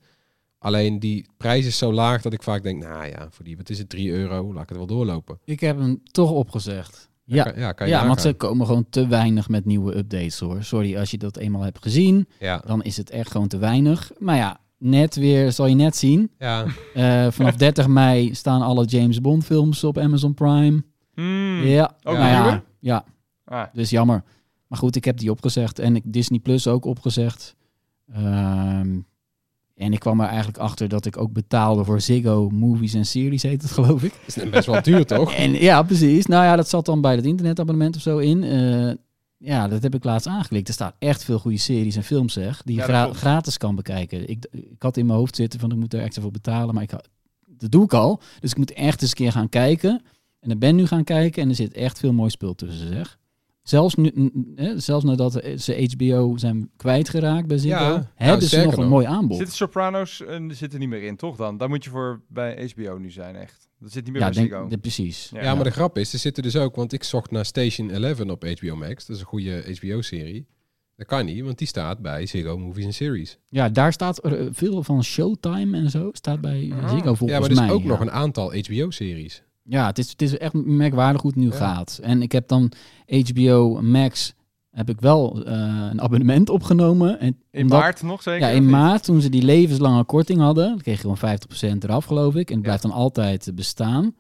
[0.59, 3.71] Alleen die prijs is zo laag dat ik vaak denk, nou ja, voor die, wat
[3.71, 5.39] is het, 3 euro, laat ik het wel doorlopen.
[5.45, 7.10] Ik heb hem toch opgezegd.
[7.35, 10.39] Ja, Kan- ja, kan je ja want ze komen gewoon te weinig met nieuwe updates
[10.39, 10.63] hoor.
[10.63, 14.11] Sorry, als je dat eenmaal hebt gezien, Ja, dan is het echt gewoon te weinig.
[14.19, 16.31] Maar ja, net weer, zal je net zien.
[16.39, 16.65] ja,
[16.95, 20.83] Eh, vanaf 30 mei staan alle James Bond films op Amazon Prime.
[21.15, 23.05] Hmm, Ja, Ook nou ja, ja.
[23.45, 24.23] Ah, Dus jammer.
[24.67, 25.79] Maar goed, ik heb die opgezegd.
[25.79, 27.57] En ik Disney Plus ook opgezegd.
[28.13, 28.99] Ehm,
[29.81, 33.43] en ik kwam er eigenlijk achter dat ik ook betaalde voor Ziggo Movies en Series,
[33.43, 34.13] heet het geloof ik.
[34.35, 35.33] Dat is best wel duur, toch?
[35.33, 36.27] En ja, precies.
[36.27, 38.45] Nou ja, dat zat dan bij het internetabonnement of zo in.
[38.45, 38.93] Eh,
[39.37, 40.69] ja, dat heb ik laatst aangeklikt.
[40.69, 42.63] Er staan echt veel goede series en films, zeg.
[42.65, 44.29] Die je Ja, gra- gratis kan bekijken.
[44.29, 46.75] Ik, ik had in mijn hoofd zitten van ik moet er extra voor betalen.
[46.75, 46.91] Maar ik,
[47.47, 48.21] dat doe ik al.
[48.41, 50.03] Dus ik moet echt eens een keer gaan kijken.
[50.41, 53.19] En ik ben nu gaan kijken en er zit echt veel mooi spul tussen, zeg.
[53.63, 54.33] Zelfs, nu,
[54.77, 58.89] zelfs nadat ze HBO zijn kwijtgeraakt bij Ziggo, Ja, nou, hebben ze nog een nog.
[58.89, 59.37] mooi aanbod.
[59.37, 61.57] Zitten Sopranos eh, zit er niet meer in, toch dan?
[61.57, 63.69] Daar moet je voor bij HBO nu zijn, echt.
[63.79, 64.69] Dat zit niet meer Ja, bij denk, Ziggo.
[64.69, 65.31] de- precies.
[65.35, 65.43] Ja.
[65.43, 68.21] Ja, maar de grap is, er zitten dus ook, want ik zocht naar Station 11
[68.21, 69.07] op HBO Max.
[69.07, 70.47] Dat is een goede HBO-serie.
[70.97, 73.39] Dat kan niet, want die staat bij Ziggo Movies and Series.
[73.49, 76.09] Ja, daar staat er, eh, veel van Showtime en zo.
[76.13, 76.73] Staat bij.
[76.89, 77.71] Ziggo volgens ja, maar er is mij.
[77.71, 77.89] ook ja.
[77.89, 79.43] nog een aantal HBO-series.
[79.71, 81.57] Ja, het is, het is echt merkwaardig hoe het nu Ja.
[81.57, 81.99] gaat.
[82.03, 82.73] En ik heb dan
[83.09, 84.35] HBO Max,
[84.71, 85.53] heb ik wel eh,
[85.91, 87.21] een abonnement opgenomen.
[87.21, 88.41] En In omdat- maart nog zeker?
[88.49, 92.05] Ja, in maart, toen ze die levenslange korting hadden, dan kreeg je gewoon 50% eraf,
[92.05, 92.49] geloof ik.
[92.49, 94.15] En het blijft dan altijd eh, bestaan.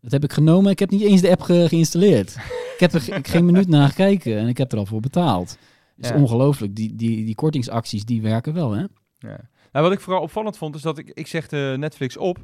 [0.00, 0.70] Dat heb ik genomen.
[0.70, 2.30] Ik heb niet eens de app ge- geïnstalleerd.
[2.74, 5.50] ik heb er ge- geen minuut naar gekeken en ik heb er al voor betaald.
[5.96, 6.16] Het is Ja.
[6.16, 6.74] ongelooflijk.
[6.76, 8.84] Die, die, die kortingsacties, die werken wel, hè?
[9.18, 9.40] Ja.
[9.72, 12.38] Nou, wat ik vooral opvallend vond, is dat ik, ik zegde Netflix op.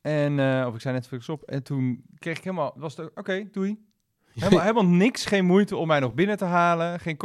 [0.00, 1.42] En, eh, of ik zei Netflix op.
[1.42, 3.88] En toen kreeg ik helemaal, was het oké, doei.
[4.34, 7.00] Helemaal, helemaal niks, geen moeite om mij nog binnen te halen.
[7.00, 7.18] Geen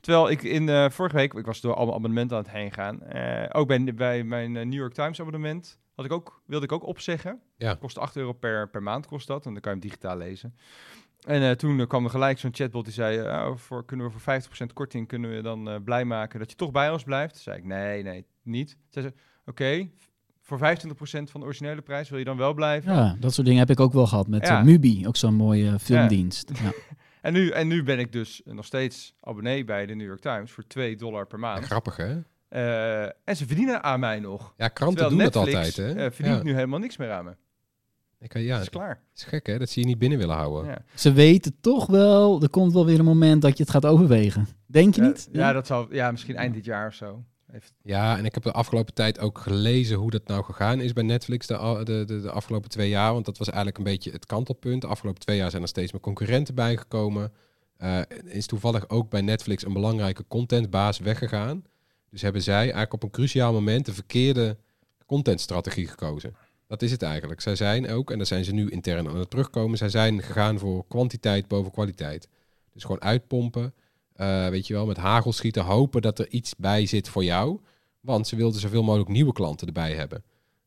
[0.00, 3.02] Terwijl ik in eh, vorige week, ik was door allemaal abonnementen aan het heen gaan.
[3.02, 6.86] eh, ook bij, bij mijn New York Times abonnement had ik ook, wilde ik ook
[6.86, 7.40] opzeggen.
[7.56, 7.74] Ja.
[7.74, 9.46] Kost 8 euro per, per maand kost dat.
[9.46, 10.56] En dan kan je hem digitaal lezen.
[11.26, 14.72] En toen kwam er gelijk zo'n chatbot die zei, oh, voor, kunnen we voor 50%
[14.72, 17.34] korting kunnen we dan blij maken dat je toch bij ons blijft?
[17.34, 18.76] Toen zei ik, nee, nee, niet.
[18.88, 19.14] Zei ze,
[19.44, 19.88] oké,
[20.42, 20.60] voor 25%
[21.30, 22.92] van de originele prijs wil je dan wel blijven?
[22.94, 24.58] Ja, dat soort dingen heb ik ook wel gehad met Ja.
[24.58, 26.50] eh, Mubi, ook zo'n mooie filmdienst.
[26.62, 26.72] Ja.
[27.22, 30.50] En, nu, en nu ben ik dus nog steeds abonnee bij de New York Times
[30.52, 31.64] voor 2 dollar per maand.
[31.64, 32.20] Grappig, hè?
[32.48, 34.54] Eh, en ze verdienen aan mij nog.
[34.56, 36.04] Ja, kranten Terwijl doen Netflix dat altijd, hè?
[36.04, 36.42] eh, verdient ja.
[36.42, 37.36] nu helemaal niks meer aan me.
[38.18, 39.00] Ik, ja, dat het is klaar.
[39.14, 39.58] is gek, hè?
[39.58, 40.70] Dat ze je niet binnen willen houden.
[40.70, 40.78] Ja.
[40.94, 44.46] Ze weten toch wel, er komt wel weer een moment dat je het gaat overwegen.
[44.66, 45.28] Denk je Ja, niet?
[45.32, 47.24] ja, dat zal ja, misschien eind dit jaar of zo.
[47.82, 51.02] Ja, en ik heb de afgelopen tijd ook gelezen hoe dat nou gegaan is bij
[51.02, 53.12] Netflix de, de, de, afgelopen twee jaar.
[53.12, 54.80] Want dat was eigenlijk een beetje het kantelpunt.
[54.80, 57.32] De afgelopen twee jaar zijn er steeds meer concurrenten bijgekomen.
[57.76, 61.64] Eh, is toevallig ook bij Netflix een belangrijke contentbaas weggegaan.
[62.10, 64.56] Dus hebben zij eigenlijk op een cruciaal moment de verkeerde
[65.06, 66.34] contentstrategie gekozen.
[66.66, 67.40] Dat is het eigenlijk.
[67.40, 70.58] Zij zijn ook, en daar zijn ze nu intern aan het terugkomen, zij zijn gegaan
[70.58, 72.28] voor kwantiteit boven kwaliteit.
[72.72, 73.74] Dus gewoon uitpompen,
[74.14, 77.60] eh, weet je wel, met hagel schieten, hopen dat er iets bij zit voor jou.
[78.00, 80.22] Want ze wilden zoveel mogelijk nieuwe klanten erbij hebben.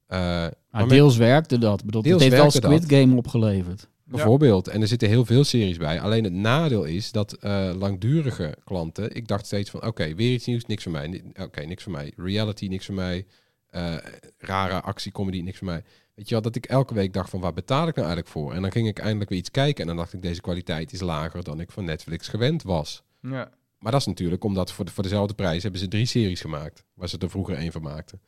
[0.08, 1.86] Eh, maar Maar met- deels werkte dat.
[1.86, 3.88] Bedoel, Deels het heeft wel Squid Game opgeleverd.
[4.04, 4.68] Bijvoorbeeld.
[4.68, 6.00] En er zitten heel veel series bij.
[6.02, 9.16] Alleen het nadeel is dat eh, langdurige klanten...
[9.16, 11.24] Ik dacht steeds van, oké, weer iets nieuws, niks voor mij.
[11.42, 12.14] Oké, niks voor mij.
[12.18, 13.26] Reality, niks voor mij.
[14.38, 15.84] Rare actiecomedy, niks voor mij.
[16.16, 18.54] Weet je wel, dat ik elke week dacht van, waar betaal ik nou eigenlijk voor?
[18.54, 19.82] En dan ging ik eindelijk weer iets kijken.
[19.82, 23.04] En dan dacht ik, deze kwaliteit is lager dan ik van Netflix gewend was.
[23.30, 23.52] Ja.
[23.80, 26.84] Maar dat is natuurlijk omdat voor, de, voor dezelfde prijs hebben ze drie series gemaakt.
[26.94, 28.20] Waar ze er vroeger één van maakten.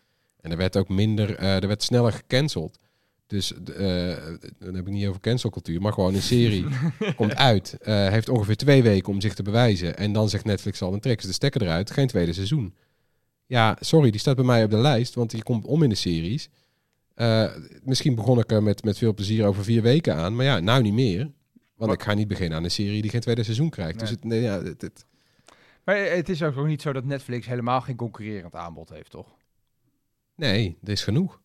[0.42, 2.80] En er werd ook minder, eh, er werd sneller gecanceld.
[3.28, 4.18] Dus eh,
[4.60, 6.66] dan heb ik niet over cancelcultuur, maar gewoon een serie
[7.16, 7.78] komt uit.
[7.82, 9.98] eh, heeft ongeveer twee weken om zich te bewijzen.
[9.98, 11.92] En dan zegt Netflix al, dan trekken ze de stekker eruit.
[11.92, 12.76] Geen tweede seizoen.
[13.46, 15.96] Ja, sorry, die staat bij mij op de lijst, want die komt om in de
[15.96, 16.50] series.
[17.84, 20.36] Misschien begon ik er met, met veel plezier over vier weken aan.
[20.36, 21.32] Maar ja, nou niet meer.
[21.78, 24.00] Want ik ga niet beginnen aan een serie die geen tweede seizoen krijgt.
[24.00, 24.18] Dus Nee.
[24.20, 25.06] het, nee, ja, het, het-
[25.84, 29.36] Maar het is ook niet zo dat Netflix helemaal geen concurrerend aanbod heeft, toch?
[30.36, 31.42] Nee, er is genoeg.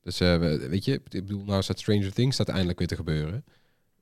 [0.00, 2.96] Dus eh, we- weet je, ik bedoel, nou staat Stranger Things staat eindelijk weer te
[2.96, 3.44] gebeuren.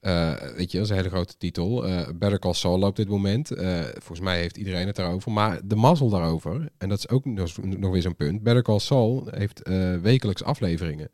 [0.01, 1.87] Eh, weet je, dat is een hele grote titel.
[1.87, 3.49] Eh Better Call Saul op dit moment.
[3.93, 5.33] Volgens mij heeft iedereen het daarover.
[5.33, 8.43] Maar de mazzel daarover, en dat is ook nog, nog weer zo'n punt.
[8.43, 9.69] Better Call Saul heeft
[10.03, 11.09] wekelijks afleveringen.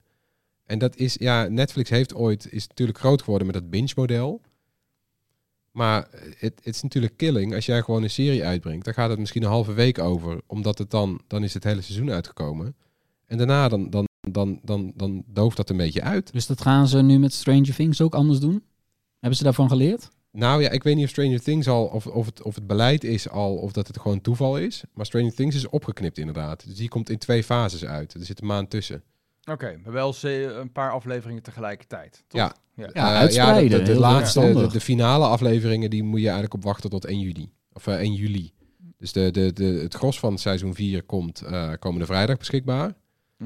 [0.66, 4.40] En dat is, ja, Netflix heeft ooit, is natuurlijk groot geworden met dat binge-model.
[5.70, 7.54] Maar het, het is natuurlijk killing.
[7.54, 10.40] Als jij gewoon een serie uitbrengt, dan gaat het misschien een halve week over.
[10.46, 12.76] Omdat het dan, dan is het hele seizoen uitgekomen.
[13.26, 16.32] En daarna dan, dan, dan, dan, dan dooft dat een beetje uit.
[16.32, 18.62] Dus dat gaan ze nu met Stranger Things ook anders doen?
[19.18, 20.08] Hebben ze daarvan geleerd?
[20.30, 23.04] Nou ja, ik weet niet of Stranger Things al, of, of, het, of het beleid
[23.04, 24.84] is al, of dat het gewoon toeval is.
[24.94, 26.66] Maar Stranger Things is opgeknipt inderdaad.
[26.66, 28.14] Dus die komt in twee fases uit.
[28.14, 29.02] Er zit een maand tussen.
[29.50, 32.40] Oké, maar wel een paar afleveringen tegelijkertijd, toch?
[32.40, 32.54] Ja.
[32.74, 32.90] ja.
[32.92, 37.04] Ja, Eh, de, de, laatste, de, finale afleveringen, die moet je eigenlijk op wachten tot
[37.04, 37.50] 1 juli.
[37.72, 38.52] Of eh, 1 juli.
[38.98, 42.94] Dus de, de, de, het gros van seizoen 4 komt eh, komende vrijdag beschikbaar.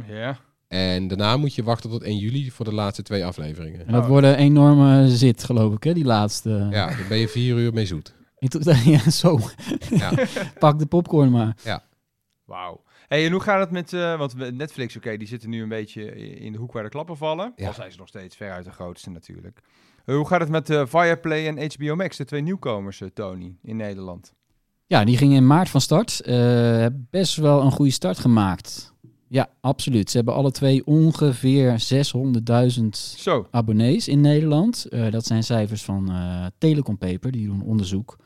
[0.07, 0.39] Ja.
[0.69, 3.87] En daarna moet je wachten tot 1 juli voor de laatste twee afleveringen.
[3.87, 6.51] En dat wordt een enorme zit, geloof ik, hè, die laatste.
[6.71, 8.15] Ja, daar ben je vier uur mee zoet.
[8.85, 9.41] Ja, zo.
[9.91, 10.13] Ja.
[10.59, 11.57] Pak de popcorn maar.
[12.45, 12.83] Wauw.
[13.09, 16.15] Hey, en hoe gaat het met, eh, want Netflix, oké, die zitten nu een beetje
[16.37, 17.53] in de hoek waar de klappen vallen.
[17.57, 17.67] Ja.
[17.67, 19.61] Al zijn ze nog steeds veruit de grootste natuurlijk.
[20.05, 23.57] Eh, hoe gaat het met eh Viaplay en HBO Max, de twee nieuwkomers, eh, Tony,
[23.63, 24.33] in Nederland?
[24.87, 26.21] Ja, die gingen in maart van start.
[26.21, 28.95] Eh, hebben best wel een goede start gemaakt.
[29.29, 30.11] Ja, absoluut.
[30.11, 34.85] Ze hebben alle twee ongeveer 600.000 Zo, abonnees in Nederland.
[34.85, 37.31] Eh, dat zijn cijfers van eh Telecom Paper.
[37.31, 38.17] Die doen onderzoek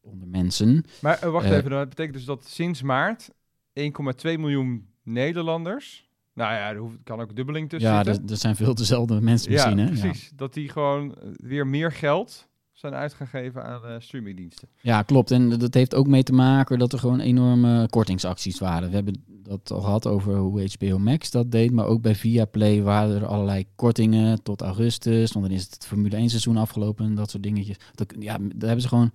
[0.00, 0.84] onder mensen.
[1.00, 1.56] maar eh, wacht Eh.
[1.56, 3.30] even, dat betekent dus dat sinds maart
[3.78, 8.20] 1,2 miljoen Nederlanders, nou ja, er kan ook dubbeling tussen ja, zitten.
[8.20, 9.78] dat, dat zijn veel dezelfde mensen ja, misschien.
[9.78, 9.94] Hè?
[9.94, 10.00] Ja.
[10.00, 10.32] precies.
[10.34, 14.68] Dat die gewoon eh, weer meer geld zijn uitgegeven aan eh, streamingdiensten.
[14.80, 15.30] Ja, klopt.
[15.30, 18.88] En dat heeft ook mee te maken dat er gewoon enorme kortingsacties waren.
[18.88, 21.72] We hebben dat al gehad over hoe HBO Max dat deed.
[21.72, 25.32] Maar ook bij Viaplay waren er allerlei kortingen tot augustus.
[25.32, 27.76] Want dan is het Formule 1 seizoen afgelopen en dat soort dingetjes.
[27.94, 29.10] Dat, ja, daar hebben ze gewoon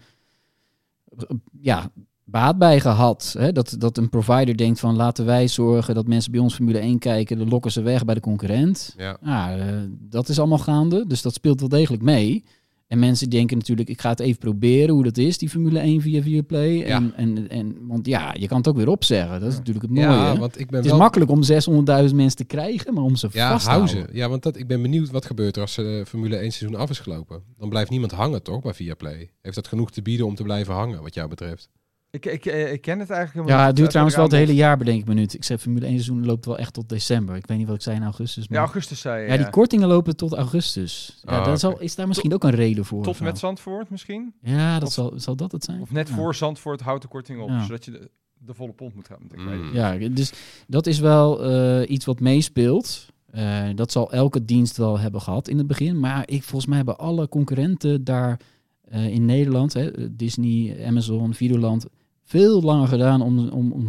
[1.59, 1.91] ja,
[2.25, 3.35] baat bij gehad.
[3.37, 3.51] Hè?
[3.51, 6.99] Dat, dat een provider denkt van laten wij zorgen dat mensen bij ons Formule 1
[6.99, 7.37] kijken.
[7.37, 8.93] Dan lokken ze weg bij de concurrent.
[8.97, 9.17] Ja.
[9.21, 9.65] Ja, eh,
[9.99, 11.07] dat is allemaal gaande.
[11.07, 12.43] Dus dat speelt wel degelijk mee.
[12.87, 16.01] En mensen denken natuurlijk, ik ga het even proberen hoe dat is, die Formule 1
[16.01, 16.71] via Viaplay.
[16.71, 16.85] Ja.
[16.85, 19.39] En, en, en, want ja, je kan het ook weer opzeggen.
[19.39, 20.07] Dat is natuurlijk het mooie.
[20.07, 20.99] Ja, want ik ben het is wel...
[20.99, 24.15] makkelijk om 600.000 mensen te krijgen, maar om ze Ja, vast te hou houden.
[24.15, 26.89] Ja, want dat, ik ben benieuwd wat gebeurt er als de Formule 1 seizoen af
[26.89, 27.43] is gelopen.
[27.57, 29.31] Dan blijft niemand hangen, toch, bij Viaplay?
[29.41, 31.69] Heeft dat genoeg te bieden om te blijven hangen, wat jou betreft?
[32.13, 34.33] Ik, ik, eh, ik ken het eigenlijk helemaal Ja, het duurt Eh, trouwens wel het
[34.35, 35.21] hele jaar, bedenk ik me nu.
[35.21, 37.35] Ik zei, Formule 1 seizoen loopt wel echt tot december.
[37.35, 38.47] Ik weet niet wat ik zei in augustus.
[38.47, 38.57] Maar...
[38.57, 39.27] Ja, augustus zei je.
[39.31, 41.19] Ja, die kortingen lopen tot augustus.
[41.23, 43.03] Ja, Ah, dat zal, is daar misschien ook een reden voor.
[43.03, 44.33] Tot met Zandvoort misschien?
[44.41, 45.81] Ja, dat Of- zal, zal dat het zijn?
[45.81, 46.15] Of net Ja.
[46.15, 47.63] voor Zandvoort houdt de korting op, Ja.
[47.63, 49.19] zodat je de, de volle pond moet gaan.
[49.31, 49.73] Ik weet Mm.
[49.73, 50.31] Ja, dus
[50.67, 53.05] dat is wel eh, iets wat meespeelt.
[53.31, 55.99] Eh, dat zal elke dienst wel hebben gehad in het begin.
[55.99, 58.39] Maar ik, volgens mij hebben alle concurrenten daar
[58.83, 61.85] eh, in Nederland, hè, Disney, Amazon, Videoland,
[62.23, 63.85] veel langer gedaan om, om, om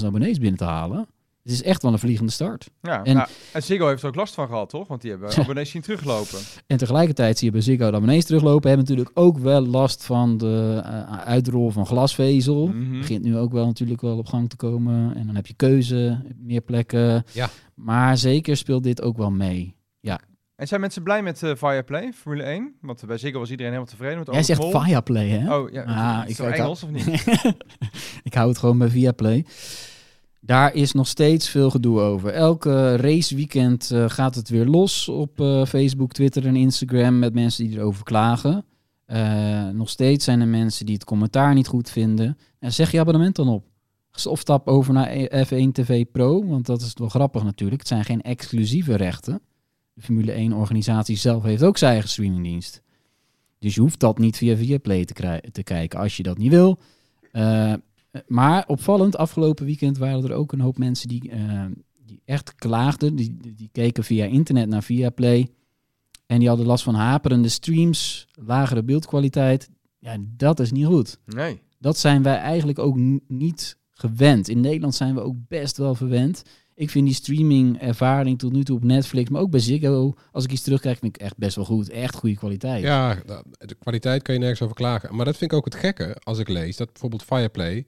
[0.00, 1.06] 600.000 abonnees binnen te halen.
[1.42, 2.70] Het is echt wel een vliegende start.
[2.82, 4.88] Ja, En- nou, en Ziggo heeft er ook last van gehad, toch?
[4.88, 6.38] Want die hebben abonnees zien teruglopen.
[6.66, 8.68] En tegelijkertijd zie je bij Ziggo de abonnees teruglopen.
[8.68, 12.66] Hebben natuurlijk ook wel last van de eh, uitrol van glasvezel.
[12.66, 12.98] Mhm.
[12.98, 15.14] begint nu ook wel natuurlijk wel op gang te komen.
[15.16, 17.24] En dan heb je keuze, meer plekken.
[17.32, 17.50] Ja.
[17.74, 19.74] Maar zeker speelt dit ook wel mee.
[20.64, 22.74] En zijn mensen blij met eh Viaplay, Formule 1?
[22.80, 24.80] Want bij Ziggo was iedereen helemaal tevreden met Jij zegt Mol.
[24.80, 25.56] Viaplay, hè?
[25.56, 25.82] Oh, ja.
[25.82, 27.06] Ah, is ik- het ik- Engels of niet?
[28.28, 29.44] ik hou het gewoon bij Viaplay.
[30.40, 32.30] Daar is nog steeds veel gedoe over.
[32.30, 37.68] Elke raceweekend eh, gaat het weer los op eh, Facebook, Twitter en Instagram met mensen
[37.68, 38.64] die erover klagen.
[39.72, 42.38] Nog steeds zijn er mensen die het commentaar niet goed vinden.
[42.58, 43.64] En zeg je abonnement dan op.
[44.24, 47.78] Of stap over naar E- F1 TV Pro, want dat is wel grappig natuurlijk.
[47.80, 49.40] Het zijn geen exclusieve rechten.
[49.94, 52.82] De Formule 1-organisatie zelf heeft ook zijn eigen streamingdienst.
[53.58, 56.78] Dus je hoeft dat niet via Viaplay te, te kijken als je dat niet wil.
[57.32, 57.72] Eh,
[58.26, 61.64] maar opvallend, afgelopen weekend waren er ook een hoop mensen die, eh,
[62.06, 63.16] die echt klaagden.
[63.16, 65.48] Die, die, keken via internet naar Viaplay.
[66.26, 69.70] En die hadden last van haperende streams, lagere beeldkwaliteit.
[69.98, 71.18] Ja, dat is niet goed.
[71.26, 71.60] Nee.
[71.78, 72.96] Dat zijn wij eigenlijk ook
[73.28, 74.48] niet gewend.
[74.48, 76.42] In Nederland zijn we ook best wel verwend.
[76.76, 80.44] Ik vind die streaming ervaring tot nu toe op Netflix, maar ook bij Ziggo, als
[80.44, 81.88] ik iets terugkrijg, vind ik echt best wel goed.
[81.90, 82.82] Echt goede kwaliteit.
[82.82, 85.14] Ja, nou, de kwaliteit kan je nergens over klagen.
[85.16, 87.84] Maar dat vind ik ook het gekke als ik lees dat bijvoorbeeld Fireplay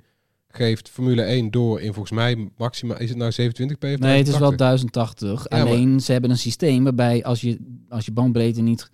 [0.48, 4.28] geeft Formule 1 door in volgens mij maximaal, is het nou 27p of Nee, het
[4.28, 4.58] is wel 1080?
[4.58, 5.46] 1080.
[5.48, 8.90] Ja, maar- Alleen ze hebben een systeem waarbij als je, als je bandbreedte niet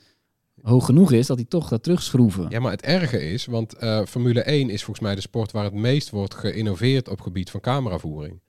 [0.62, 2.46] hoog genoeg is, dat die toch gaat terugschroeven.
[2.48, 5.64] Ja, maar het erge is, want eh, Formule 1 is volgens mij de sport waar
[5.64, 8.40] het meest wordt geïnnoveerd op gebied van cameravoering.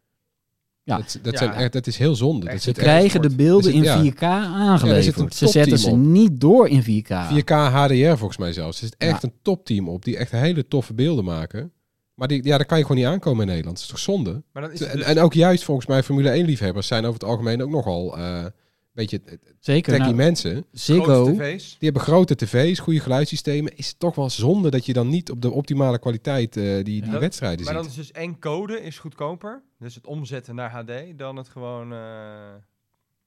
[0.85, 0.97] Ja.
[0.97, 1.37] Dat, dat, Ja.
[1.39, 2.45] zijn echt, dat is heel zonde.
[2.49, 4.01] Echt Dat Ze krijgen de beelden zit- in ja.
[4.01, 5.17] 4K aangeleverd.
[5.19, 7.07] een ze zetten ze niet door in 4K.
[7.29, 8.81] 4K HDR volgens mij zelfs.
[8.81, 9.27] Er zit echt Ja.
[9.27, 11.71] een topteam op die echt hele toffe beelden maken.
[12.13, 13.75] Maar die, ja, daar kan je gewoon niet aankomen in Nederland.
[13.75, 14.43] Dat is toch zonde?
[14.53, 17.19] Maar dan is En, dus- en ook juist volgens mij Formule 1 liefhebbers zijn over
[17.19, 18.51] het algemeen ook nogal eh, een
[18.93, 19.91] beetje eh, Zeker.
[19.91, 20.65] techie Nou, mensen.
[20.71, 21.25] Ziggo.
[21.37, 23.77] Die hebben grote tv's, goede geluidssystemen.
[23.77, 26.83] Is het toch wel zonde dat je dan niet op de optimale kwaliteit eh, die,
[26.83, 27.19] die Ja.
[27.19, 27.91] wedstrijden Maar dan ziet.
[27.91, 29.61] is dus één code is goedkoper.
[29.79, 31.93] Dus het omzetten naar HD dan het gewoon...
[31.93, 31.97] eh,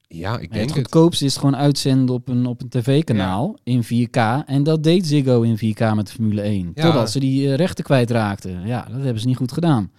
[0.07, 0.71] Ja, ik denk het het.
[0.71, 4.45] goedkoopste is gewoon uitzenden op een, op een tv-kanaal in 4K.
[4.45, 6.71] En dat deed Ziggo in 4K met de Formule 1.
[6.75, 6.83] Ja.
[6.83, 8.67] Totdat ze die eh, rechten kwijtraakten.
[8.67, 9.91] Ja, dat hebben ze niet goed gedaan.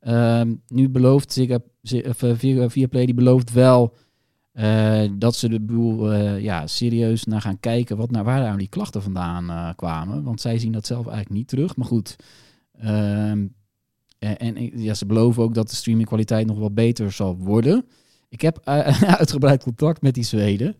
[0.00, 3.94] Ehm, nu belooft Ziggo, Viaplay die belooft wel
[4.52, 8.58] eh, dat ze de boel eh, ja, serieus naar gaan kijken wat, naar, waar nou
[8.58, 10.22] die klachten vandaan eh, kwamen.
[10.22, 11.76] Want zij zien dat zelf eigenlijk niet terug.
[11.76, 12.16] Maar goed,
[12.82, 13.46] Ehm,
[14.18, 17.84] en, en ja, ze beloven ook dat de streamingkwaliteit nog wel beter zal worden.
[18.28, 18.60] Ik heb
[19.18, 20.76] uitgebreid contact met die Zweden.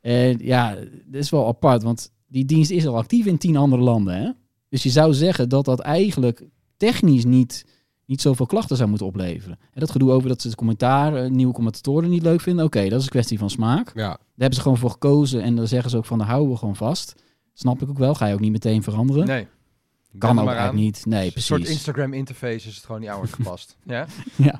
[0.00, 0.74] En ja,
[1.06, 4.16] dat is wel apart, want die dienst is al actief in tien andere landen.
[4.16, 4.30] Hè?
[4.68, 6.46] Dus je zou zeggen dat dat eigenlijk
[6.76, 7.64] technisch niet,
[8.06, 9.58] niet zoveel klachten zou moeten opleveren.
[9.72, 12.64] En dat gedoe over dat ze het commentaar, eh, nieuwe commentatoren niet leuk vinden.
[12.64, 13.92] Oké, dat is een kwestie van smaak.
[13.94, 16.50] Ja, Daar hebben ze gewoon voor gekozen en dan zeggen ze ook van, daar houden
[16.52, 17.14] we gewoon vast.
[17.54, 19.26] Snap ik ook wel, ga je ook niet meteen veranderen.
[19.26, 19.46] Nee.
[20.18, 21.06] kan ook maar eigenlijk niet.
[21.06, 21.46] Nee, Een precies.
[21.48, 23.76] soort Instagram interface is het gewoon niet aan gepast.
[23.84, 24.06] ja?
[24.36, 24.58] Ja.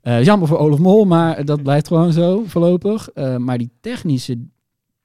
[0.00, 3.08] Eh, jammer voor Olaf Mol, maar dat blijft gewoon zo voorlopig.
[3.10, 4.38] Eh, maar die technische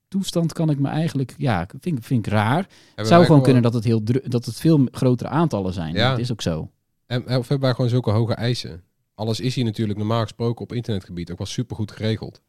[0.07, 2.67] toestand kan ik me eigenlijk, ja, vind, vind ik raar.
[2.95, 5.93] Het zou gewoon kunnen dat het, heel dru- dat het veel grotere aantallen zijn.
[5.93, 6.09] Ja.
[6.09, 6.69] Dat is ook zo.
[7.06, 8.84] En, of hebben wij gewoon zulke hoge eisen?
[9.16, 12.41] Alles is hier natuurlijk normaal gesproken op internetgebied ook wel supergoed geregeld.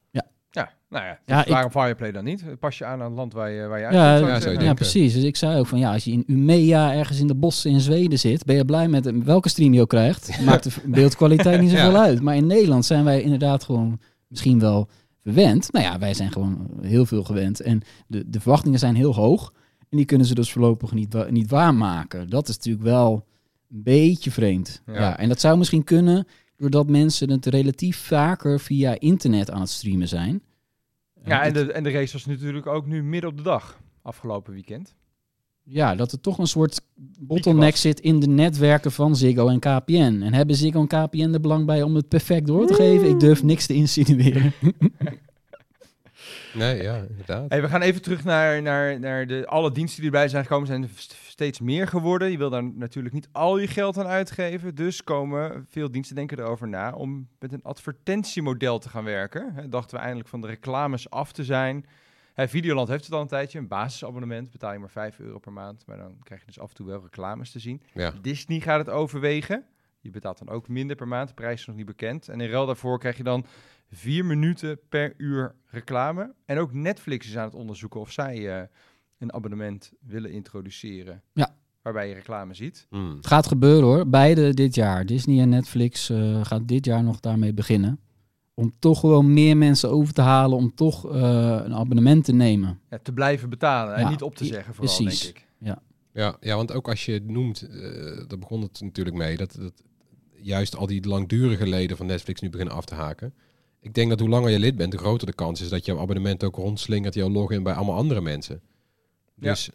[0.50, 1.18] Ja, nou ja.
[1.26, 2.44] Ja, dus ik- waarom Fireplay dan niet?
[2.58, 4.56] Pas je aan aan het land waar je, waar je Ja, ik ja, je ja,
[4.58, 4.74] denken.
[4.74, 5.14] precies.
[5.14, 7.80] Dus ik zei ook van ja, als je in Umea ergens in de bossen in
[7.80, 10.40] Zweden zit, ben je blij met welke stream je ook krijgt.
[10.44, 12.02] Maakt de beeldkwaliteit niet zoveel Ja.
[12.02, 12.20] uit.
[12.22, 14.88] Maar in Nederland zijn wij inderdaad gewoon misschien wel
[15.22, 15.72] verwend.
[15.72, 17.60] Nou ja, wij zijn gewoon heel veel gewend.
[17.60, 19.52] En de, de verwachtingen zijn heel hoog.
[19.88, 22.30] En die kunnen ze dus voorlopig niet, wa- niet waarmaken.
[22.30, 23.26] Dat is natuurlijk wel
[23.70, 24.82] een beetje vreemd.
[24.86, 24.92] Ja.
[24.94, 25.18] Ja.
[25.18, 30.08] en dat zou misschien kunnen doordat mensen het relatief vaker via internet aan het streamen
[30.08, 30.42] zijn.
[31.24, 33.80] Ja, en Het- de, en de race was natuurlijk ook nu midden op de dag.
[34.02, 34.94] Afgelopen weekend.
[35.62, 36.80] ja, dat er toch een soort
[37.20, 40.20] bottleneck zit in de netwerken van Ziggo en KPN.
[40.22, 43.08] En hebben Ziggo en KPN er belang bij om het perfect door te geven?
[43.08, 44.52] Ik durf niks te insinueren.
[46.56, 47.48] Nee, ja, inderdaad.
[47.48, 50.66] Hey, we gaan even terug naar, naar, naar de, alle diensten die erbij zijn gekomen.
[50.66, 52.30] zijn er st- steeds meer geworden.
[52.30, 54.74] Je wil daar natuurlijk niet al je geld aan uitgeven.
[54.74, 59.70] Dus komen veel diensten denken erover na om met een advertentiemodel te gaan werken.
[59.70, 61.86] Dachten we eindelijk van de reclames af te zijn.
[62.34, 63.58] Videoland heeft het al een tijdje.
[63.58, 65.86] Een basisabonnement betaal je maar 5 euro per maand.
[65.86, 67.82] Maar dan krijg je dus af en toe wel reclames te zien.
[67.92, 68.12] Ja.
[68.22, 69.64] Disney gaat het overwegen.
[70.00, 71.28] Je betaalt dan ook minder per maand.
[71.28, 72.28] De prijs is nog niet bekend.
[72.28, 73.46] En in ruil daarvoor krijg je dan
[73.90, 76.34] vier minuten per uur reclame.
[76.44, 78.66] En ook Netflix is aan het onderzoeken of zij eh,
[79.18, 81.22] een abonnement willen introduceren.
[81.32, 81.54] Ja.
[81.82, 82.86] Waarbij je reclame ziet.
[82.90, 83.16] Hmm.
[83.16, 84.08] Het gaat gebeuren hoor.
[84.08, 85.06] Beide dit jaar.
[85.06, 88.00] Disney en Netflix eh gaat dit jaar nog daarmee beginnen.
[88.54, 91.20] Om toch gewoon meer mensen over te halen om toch eh,
[91.64, 92.80] een abonnement te nemen.
[92.90, 95.22] Ja, te blijven betalen en Ja, niet op te zeggen vooral, precies.
[95.22, 95.44] denk ik.
[96.12, 99.56] Ja, ja, want ook als je het noemt, eh daar begon het natuurlijk mee, dat,
[99.60, 99.82] dat
[100.40, 103.34] juist al die langdurige leden van Netflix nu beginnen af te haken.
[103.86, 105.98] Ik denk dat hoe langer je lid bent, hoe groter de kans is dat jouw
[105.98, 108.60] abonnement ook rondslingert, jouw login bij allemaal andere mensen.
[109.34, 109.50] Ja.
[109.50, 109.70] Dus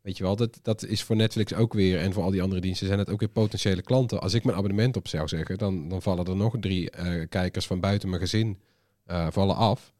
[0.00, 2.60] weet je wel, dat, dat is voor Netflix ook weer en voor al die andere
[2.60, 4.20] diensten zijn het ook weer potentiële klanten.
[4.20, 7.66] Als ik mijn abonnement op zou zeggen, dan, dan vallen er nog drie eh, kijkers
[7.66, 8.60] van buiten mijn gezin
[9.04, 9.92] eh, vallen af.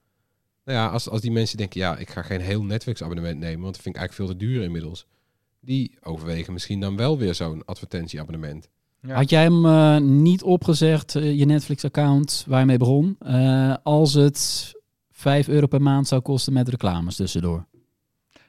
[0.65, 3.61] Nou ja, als, als die mensen denken, ja, ik ga geen heel Netflix abonnement nemen,
[3.61, 5.07] want dat vind ik eigenlijk veel te duur inmiddels
[5.61, 8.69] die overwegen misschien dan wel weer zo'n advertentieabonnement.
[9.07, 9.15] Ja.
[9.15, 14.15] Had jij hem eh, niet opgezegd, eh, je Netflix-account, waar je mee begon, eh, als
[14.15, 14.73] het
[15.11, 17.67] 5 euro per maand zou kosten met reclames tussendoor?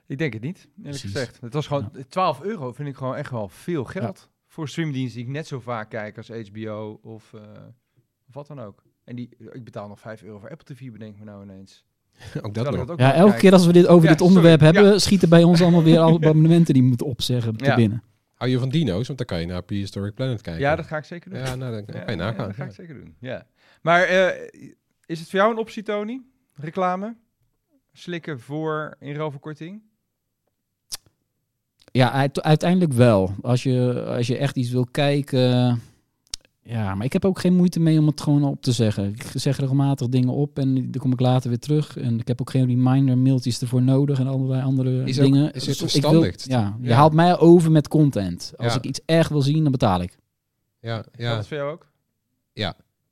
[0.08, 1.12] Ik denk het niet, eerlijk Precies.
[1.12, 1.38] gezegd.
[1.42, 4.30] Het was gewoon 12 euro vind ik gewoon echt wel veel geld.
[4.48, 7.42] Voor een streamdienst die ik net zo vaak kijk als HBO of, eh,
[8.32, 8.84] wat dan ook.
[9.04, 11.84] En die, ik betaal nog 5 euro voor Apple TV, bedenk me nou ineens.
[12.42, 15.02] ook dat ook Ja, elke keer als we dit over Ja, dit onderwerp sorry, hebben,
[15.02, 17.76] schieten bij ons allemaal weer alle abonnementen die moeten opzeggen te Ja.
[17.76, 18.04] binnen.
[18.36, 19.06] Hou je van dino's?
[19.08, 20.62] Want dan kan je naar Prehistoric Planet kijken.
[20.62, 21.40] Ja, dat ga ik zeker doen.
[21.40, 22.48] Ja, nou, dan kan Ja, je ja, nagaan.
[22.48, 22.70] dat ga ja.
[22.70, 23.16] ik zeker doen.
[23.20, 23.46] Ja.
[23.82, 24.50] Maar eh,
[25.06, 26.22] is het voor jou een optie, Tony?
[26.56, 27.16] Reclame?
[27.94, 29.82] Slikken voor inruilverkorting?
[31.92, 33.36] Ja, uit- uiteindelijk wel.
[33.42, 35.82] Als je, als je echt iets wil kijken.
[36.68, 39.06] Ja, maar ik heb ook geen moeite mee om het gewoon op te zeggen.
[39.14, 41.98] Ik zeg regelmatig dingen op en dan kom ik later weer terug.
[41.98, 45.44] En ik heb ook geen reminder mailtjes ervoor nodig en allerlei andere Is ook- dingen.
[45.54, 46.48] is het Dus ik verstandigst?
[46.48, 46.96] ja, je Ja.
[46.96, 48.54] haalt mij over met content.
[48.58, 48.78] Als Ja.
[48.78, 50.18] ik iets echt wil zien, dan betaal ik.
[50.80, 51.36] Ja, ja.
[51.36, 51.94] dat voor jou ook?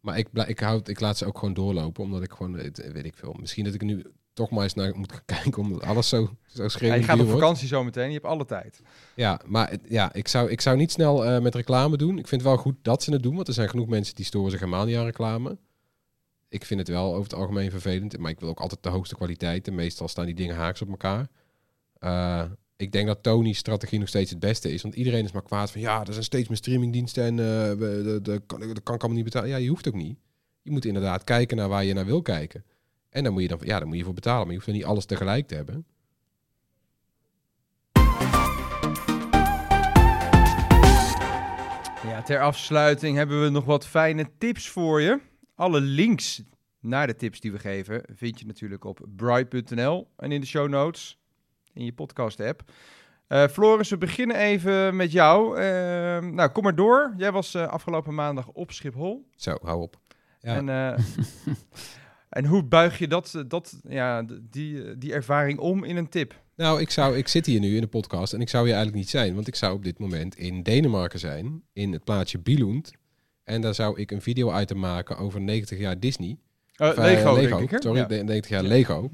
[0.02, 3.06] Maar ik, blij- ik, houd, ik laat ze ook gewoon doorlopen, omdat ik gewoon, weet
[3.06, 3.36] ik veel.
[3.40, 6.64] Misschien dat ik nu toch maar eens naar moet gaan kijken, omdat alles zo, zo
[6.64, 7.40] Ja, schreeuwend je gaat op wordt.
[7.40, 8.82] vakantie zometeen, je hebt alle tijd.
[9.16, 12.18] Ja, maar ja, ik, zou, ik zou niet snel eh, met reclame doen.
[12.18, 14.26] Ik vind het wel goed dat ze het doen, want er zijn genoeg mensen die
[14.26, 15.58] storen zich helemaal niet aan reclame.
[16.50, 19.16] Ik vind het wel over het algemeen vervelend, maar ik wil ook altijd de hoogste
[19.16, 19.68] kwaliteit.
[19.68, 21.28] En meestal staan die dingen haaks op elkaar.
[22.00, 22.44] Eh,
[22.78, 25.72] ik denk dat Tony's strategie nog steeds het beste is, want iedereen is maar kwaad
[25.72, 27.78] van ja, er zijn steeds meer streamingdiensten en eh,
[28.24, 29.50] de, kan, dat kan ik allemaal niet betalen.
[29.50, 30.18] Ja, je hoeft ook niet.
[30.62, 32.64] Je moet inderdaad kijken naar waar je naar wil kijken.
[33.14, 34.74] En dan moet je dan, ja, dan moet je voor betalen, maar je hoeft er
[34.74, 35.86] niet alles tegelijk te hebben.
[42.08, 45.20] Ja, ter afsluiting hebben we nog wat fijne tips voor je.
[45.56, 46.44] Alle links
[46.80, 50.70] naar de tips die we geven vind je natuurlijk op bright.nl en in de show
[50.70, 51.20] notes
[51.74, 52.72] in je podcast app.
[53.28, 55.58] Eh, Floris, we beginnen even met jou.
[55.58, 57.14] Eh, nou, kom maar door.
[57.18, 59.28] Jij was eh, afgelopen maandag op Schiphol.
[59.36, 60.00] Zo, hou op.
[60.40, 60.56] Ja.
[60.56, 61.06] En eh,
[62.34, 66.42] En hoe buig je dat, dat, ja, die, die ervaring om in een tip?
[66.56, 69.04] Nou, ik, zou, ik zit hier nu in de podcast en ik zou hier eigenlijk
[69.04, 69.36] niet zijn.
[69.36, 72.92] Want ik zou op dit moment in Denemarken zijn, in het plaatsje Billund.
[73.44, 76.38] En daar zou ik een video-item maken over 90 jaar Disney.
[76.78, 77.82] Of, eh, Lego, denk ik, hè?
[77.82, 78.06] sorry, Ja.
[78.06, 79.12] de- 90 jaar Lego.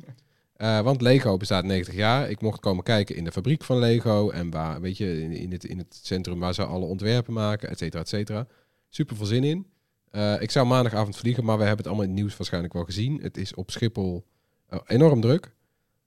[0.53, 2.29] Eh, want Lego bestaat 90 jaar.
[2.29, 4.29] Ik mocht komen kijken in de fabriek van Lego.
[4.29, 7.69] En waar, weet je, in, in, het, in het centrum waar ze alle ontwerpen maken,
[7.69, 8.47] et cetera, et cetera.
[8.89, 9.65] Super veel zin in.
[10.11, 12.83] Eh, ik zou maandagavond vliegen, maar we hebben het allemaal in het nieuws waarschijnlijk wel
[12.83, 13.19] gezien.
[13.21, 14.25] Het is op Schiphol
[14.69, 15.53] eh, enorm druk.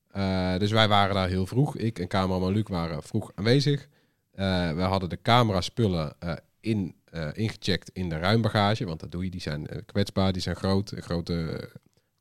[0.08, 1.76] Eh, dus wij waren daar heel vroeg.
[1.76, 3.88] Ik en cameraman Luc waren vroeg aanwezig.
[4.32, 6.16] Eh, we hadden de camera-spullen
[6.60, 6.94] in,
[7.32, 8.84] ingecheckt in de ruimbagage.
[8.84, 9.30] Want dat doe je.
[9.30, 10.90] Die zijn kwetsbaar, die zijn groot.
[10.90, 11.70] Een grote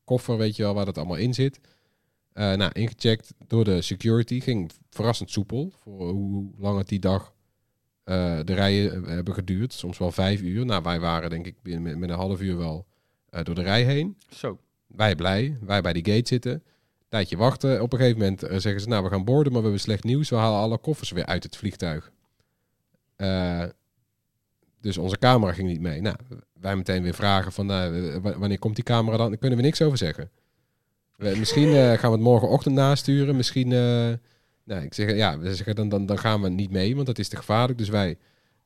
[0.04, 1.60] koffer, weet je wel, waar dat allemaal in zit.
[2.34, 4.40] Nou, ingecheckt door de security.
[4.40, 5.74] Ging verrassend soepel.
[5.82, 7.34] Voor hoe lang het die dag
[8.04, 9.74] eh, de rijen eh, hebben geduurd.
[9.74, 10.66] Soms wel vijf uur.
[10.66, 12.86] Nou, wij waren denk ik binnen- met, een half uur wel
[13.30, 14.18] eh, door de rij heen.
[14.30, 14.60] Zo.
[14.88, 15.58] Wij blij.
[15.62, 16.64] Wij bij die gate zitten.
[17.10, 17.82] Tijdje wachten.
[17.82, 20.30] Op een gegeven moment zeggen ze, nou, we gaan boorden, maar we hebben slecht nieuws.
[20.30, 22.12] We halen alle koffers weer uit het vliegtuig.
[24.82, 26.02] Dus onze camera ging niet mee.
[26.02, 26.16] Nou,
[26.54, 29.30] wij meteen weer vragen van, nou, wanneer komt die camera dan?
[29.30, 30.30] Daar kunnen we niks over zeggen.
[31.16, 33.36] We- misschien gaan we het morgenochtend nasturen.
[33.36, 33.68] Misschien,
[34.64, 37.20] nou, ik zeg, ja, we zeggen dan, dan, dan gaan we niet mee, want dat
[37.20, 37.78] is te gevaarlijk.
[37.78, 38.18] Dus wij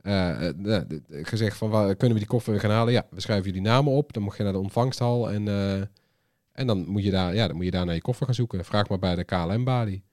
[0.01, 2.93] d- gezegd van, waar, kunnen we die koffer weer gaan halen?
[2.93, 4.13] Ja, we schrijven jullie namen op.
[4.13, 5.81] Dan mag je naar de ontvangsthal en, eh,
[6.51, 8.65] en dan, moet je daar, ja, dan moet je daar naar je koffer gaan zoeken.
[8.65, 10.03] Vraag maar bij de KLM-balie.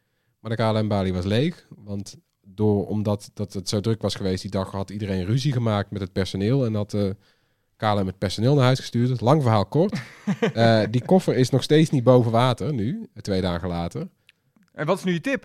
[0.41, 2.17] Maar de KLM-balie was leeg, want
[2.47, 6.01] door, omdat dat het zo druk was geweest die dag, had iedereen ruzie gemaakt met
[6.01, 6.97] het personeel en had
[7.77, 9.21] KLM het personeel naar huis gestuurd.
[9.21, 10.01] Lang verhaal kort.
[10.91, 14.09] Die koffer is nog steeds niet boven water nu, twee dagen later.
[14.73, 15.45] En wat is nu je tip?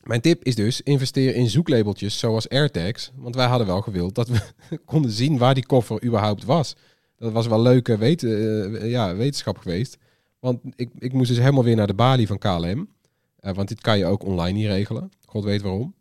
[0.00, 3.12] Mijn tip is dus investeer in zoeklabeltjes zoals AirTags.
[3.16, 4.40] Want wij hadden wel gewild dat we
[4.84, 6.76] konden zien waar die koffer überhaupt was.
[7.16, 9.98] Dat was wel leuke wet, eh, ja, wetenschap geweest.
[10.38, 12.88] Want ik, ik moest dus helemaal weer naar de balie van KLM.
[13.36, 15.10] Eh, want dit kan je ook online niet regelen.
[15.24, 15.94] God weet waarom.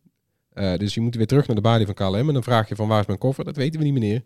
[0.49, 2.27] Eh, dus je moet weer terug naar de balie van KLM.
[2.27, 3.45] En dan vraag je van waar is mijn koffer?
[3.45, 4.23] Dat weten we niet meneer.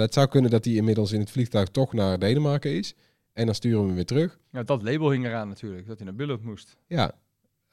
[0.00, 2.94] Het zou kunnen dat die inmiddels in het vliegtuig toch naar Denemarken is.
[3.32, 4.38] En dan sturen we hem weer terug.
[4.52, 6.76] Ja, dat label hing eraan natuurlijk, dat hij naar Billund moest.
[6.86, 7.14] Ja,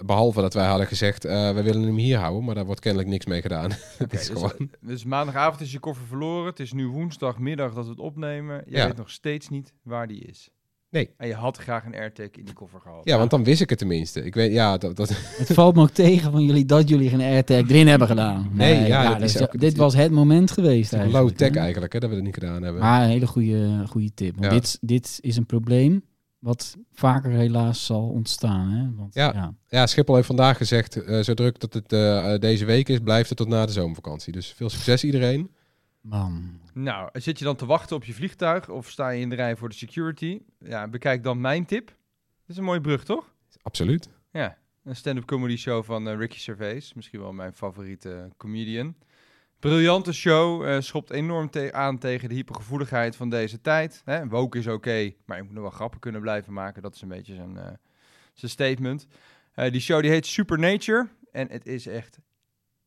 [0.06, 3.10] behalve dat wij hadden gezegd, eh, we willen hem hier houden, maar daar wordt kennelijk
[3.10, 3.72] niks mee gedaan.
[3.98, 4.70] Het is dus, gewoon...
[4.82, 6.46] dus maandagavond is je koffer verloren.
[6.50, 8.64] Het is nu woensdagmiddag dat we het opnemen.
[8.66, 8.86] Je Ja.
[8.86, 10.50] weet nog steeds niet waar die is.
[10.90, 11.10] Nee.
[11.18, 13.02] En je had graag een AirTag in die koffer gehad.
[13.04, 14.24] Ja, want dan wist ik het tenminste.
[14.26, 15.10] Ik weet, ja, dat, dat,
[15.44, 18.50] Het valt me ook tegen van jullie dat jullie geen AirTag erin hebben gedaan.
[18.54, 21.24] Nee, ja, dat dus is ook- dit was het moment geweest eigenlijk.
[21.24, 22.82] low-tech eigenlijk, hè, dat we dat niet gedaan hebben.
[22.82, 24.34] Maar een hele goede, goede tip.
[24.38, 24.60] Want Ja.
[24.60, 26.04] dit, dit is een probleem
[26.42, 28.70] wat vaker helaas zal ontstaan.
[28.70, 28.96] Hè?
[28.96, 29.32] Want, Ja.
[29.34, 29.54] ja.
[29.68, 33.30] Ja, Schiphol heeft vandaag gezegd, eh, zo druk dat het eh, deze week is, blijft
[33.30, 34.34] het tot na de zomervakantie.
[34.34, 35.52] Dus veel succes iedereen.
[36.02, 36.60] Man.
[36.74, 39.56] Nou, zit je dan te wachten op je vliegtuig of sta je in de rij
[39.56, 40.40] voor de security?
[40.60, 41.88] Ja, bekijk dan mijn tip.
[41.88, 41.96] Dat
[42.48, 43.34] is een mooie brug, toch?
[43.62, 44.10] Absoluut.
[44.32, 46.94] Ja, een stand-up comedy show van eh, Ricky Gervais.
[46.94, 48.96] Misschien wel mijn favoriete comedian.
[49.62, 50.64] Briljante show.
[50.68, 54.02] eh, schopt enorm te- aan tegen de hypergevoeligheid van deze tijd.
[54.06, 54.28] Hè?
[54.28, 56.82] Woke is oké, maar je moet nog wel grappen kunnen blijven maken.
[56.82, 57.64] Dat is een beetje zijn, eh,
[58.34, 59.08] zijn statement.
[59.54, 61.08] Eh, die show die heet Supernature.
[61.32, 62.20] En het is echt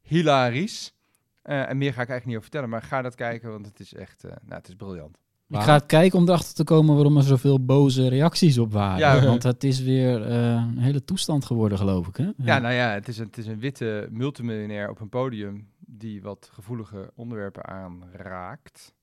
[0.00, 0.94] hilarisch.
[1.42, 2.68] En meer ga ik eigenlijk niet over vertellen.
[2.68, 4.22] Maar ga dat kijken, want het is echt...
[4.22, 5.18] nou, het is briljant.
[5.48, 8.98] Ik ga het kijken om erachter te komen waarom er zoveel boze reacties op waren.
[8.98, 9.24] Ja.
[9.24, 12.16] Want het is weer een hele toestand geworden, geloof ik.
[12.16, 12.30] Hè?
[12.36, 16.22] Ja, nou ja, het is, een, het is een witte multimiljonair op een podium die
[16.22, 18.94] wat gevoelige onderwerpen aanraakt.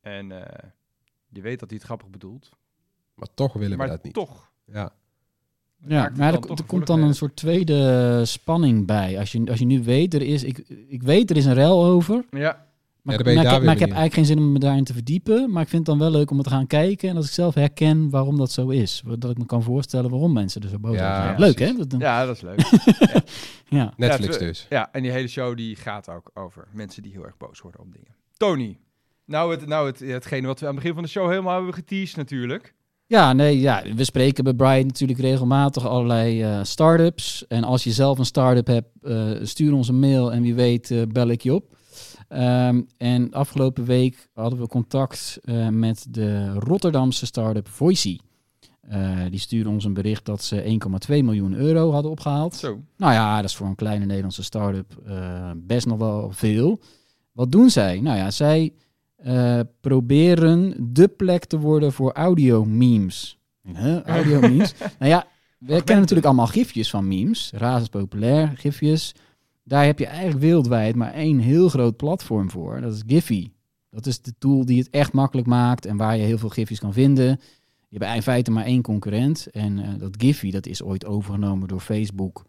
[0.00, 0.68] En eh,
[1.28, 2.50] je weet dat hij het grappig bedoelt.
[3.14, 4.14] Maar toch willen we maar dat niet.
[4.14, 4.52] toch.
[4.64, 4.92] Ja.
[5.86, 9.18] Ja, maar er, er komt dan een soort tweede spanning bij.
[9.18, 11.84] Als je, als je nu weet, er is, ik, ik weet, er is een rel
[11.84, 12.24] over.
[12.30, 12.67] Ja,
[13.08, 13.98] Maar, Ja, ik, maar, heb- maar weer ik heb benieuwd.
[13.98, 15.50] eigenlijk geen zin om me daarin te verdiepen.
[15.52, 17.08] Maar ik vind het dan wel leuk om het te gaan kijken.
[17.08, 19.02] En als ik zelf herken waarom dat zo is.
[19.18, 21.32] Dat ik me kan voorstellen waarom mensen er zo boos Ja, zijn.
[21.32, 21.76] ja, Leuk, precies.
[21.76, 21.86] hè?
[21.86, 22.60] Dat, ja dat is leuk.
[23.78, 23.92] ja.
[23.96, 24.66] Netflix dus.
[24.68, 27.80] ja, en die hele show die gaat ook over mensen die heel erg boos worden
[27.80, 28.14] om dingen.
[28.36, 28.78] Tony.
[29.24, 31.74] Nou, het, nou het, hetgene wat we aan het begin van de show helemaal hebben
[31.74, 32.74] geteased natuurlijk.
[33.06, 37.46] Ja, nee, ja, we spreken bij Brian natuurlijk regelmatig allerlei eh start-ups.
[37.46, 40.90] En als je zelf een start-up hebt, eh, stuur ons een mail en wie weet
[40.90, 41.76] eh, bel ik je op.
[42.28, 48.18] Ehm, en afgelopen week hadden we contact eh, met de Rotterdamse start-up Voicy.
[48.80, 52.54] Eh, die stuurde ons een bericht dat ze 1,2 miljoen euro hadden opgehaald.
[52.54, 52.80] Zo.
[52.96, 56.80] Nou ja, dat is voor een kleine Nederlandse start-up eh, best nog wel veel.
[57.32, 58.00] Wat doen zij?
[58.00, 58.72] Nou ja, zij
[59.80, 63.38] proberen de plek te worden voor audio-memes.
[63.62, 64.02] Huh?
[64.16, 64.74] Audio-memes?
[64.98, 65.26] nou ja,
[65.58, 67.50] we kennen natuurlijk allemaal gifjes van memes.
[67.54, 69.14] Razend populair, gifjes.
[69.68, 72.80] Daar heb je eigenlijk wereldwijd maar één heel groot platform voor.
[72.80, 73.50] Dat is Giphy.
[73.90, 76.78] Dat is de tool die het echt makkelijk maakt en waar je heel veel gifjes
[76.78, 77.40] kan vinden.
[77.88, 79.46] hebben in feite maar één concurrent.
[79.50, 82.44] En eh, dat Giphy, dat is ooit overgenomen door Facebook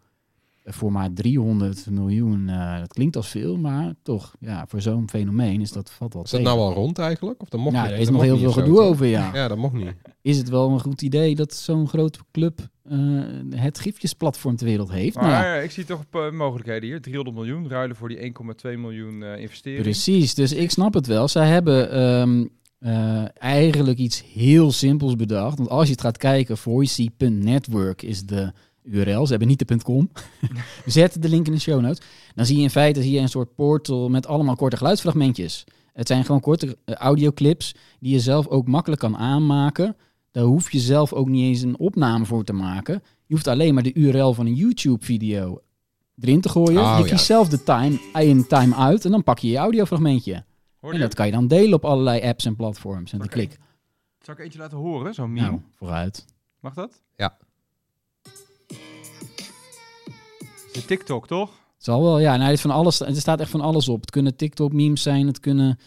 [0.64, 2.48] voor maar 300 miljoen.
[2.48, 6.22] Eh, dat klinkt als veel, maar toch, ja, voor zo'n fenomeen is dat valt wel
[6.22, 6.56] Is dat tegen.
[6.56, 7.42] nou al rond eigenlijk?
[7.42, 7.90] Of dat mocht Ja, niet?
[7.92, 9.30] er is nog heel veel gedoe over, ja.
[9.34, 9.94] Ja, dat mocht niet.
[10.22, 12.98] Is het wel een goed idee dat zo'n grote club eh,
[13.54, 15.16] het gifjesplatform ter wereld heeft?
[15.16, 17.00] Nou, ja, Maar ik zie toch eh, mogelijkheden hier.
[17.00, 19.82] 300 miljoen ruilen voor die 1,2 miljoen eh investering.
[19.82, 21.28] Precies, dus ik snap het wel.
[21.28, 22.46] Zij hebben ehm,
[22.78, 25.58] eh, eigenlijk iets heel simpels bedacht.
[25.58, 28.52] Want als je het gaat kijken, voicy.network is de
[28.82, 29.24] URL.
[29.24, 30.10] Ze hebben niet de .com.
[30.84, 32.06] We zetten de link in de show notes.
[32.34, 35.64] Dan zie je in feite zie je een soort portal met allemaal korte geluidsfragmentjes.
[35.92, 39.96] Het zijn gewoon korte eh, audioclips die je zelf ook makkelijk kan aanmaken.
[40.30, 43.02] Daar hoef je zelf ook niet eens een opname voor te maken.
[43.26, 45.60] Je hoeft alleen maar de URL van een YouTube-video
[46.20, 46.80] erin te gooien.
[46.80, 47.10] Oh, je ja.
[47.10, 50.44] kiest zelf de time in, time uit en dan pak je je audiofragmentje.
[50.80, 53.12] En dat kan je dan delen op allerlei apps en platforms.
[53.12, 53.32] En de Oké.
[53.32, 53.58] klik.
[54.18, 55.46] Zal ik eentje laten horen, zo'n meme?
[55.46, 56.24] Nou, vooruit.
[56.60, 57.02] Mag dat?
[57.16, 57.36] Ja.
[60.72, 61.50] De TikTok, toch?
[61.74, 62.30] Het zal wel, ja.
[62.32, 64.00] Nou, het is van alles, er staat echt van alles op.
[64.00, 65.78] Het kunnen TikTok-memes zijn, het kunnen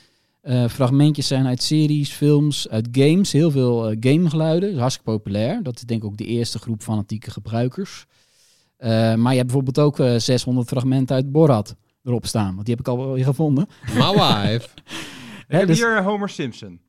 [0.41, 3.31] eh, fragmentjes zijn uit series, films, uit games.
[3.31, 4.61] Heel veel eh, gamegeluiden.
[4.61, 5.63] Dat is hartstikke populair.
[5.63, 8.05] Dat is denk ik ook de eerste groep fanatieke gebruikers.
[8.77, 12.53] Eh, maar je hebt bijvoorbeeld ook eh, 600 fragmenten uit Borat erop staan.
[12.53, 13.67] Want die heb ik al weer gevonden.
[13.93, 14.67] My wife.
[15.47, 16.79] Hè, heb dus- hier Homer Simpson.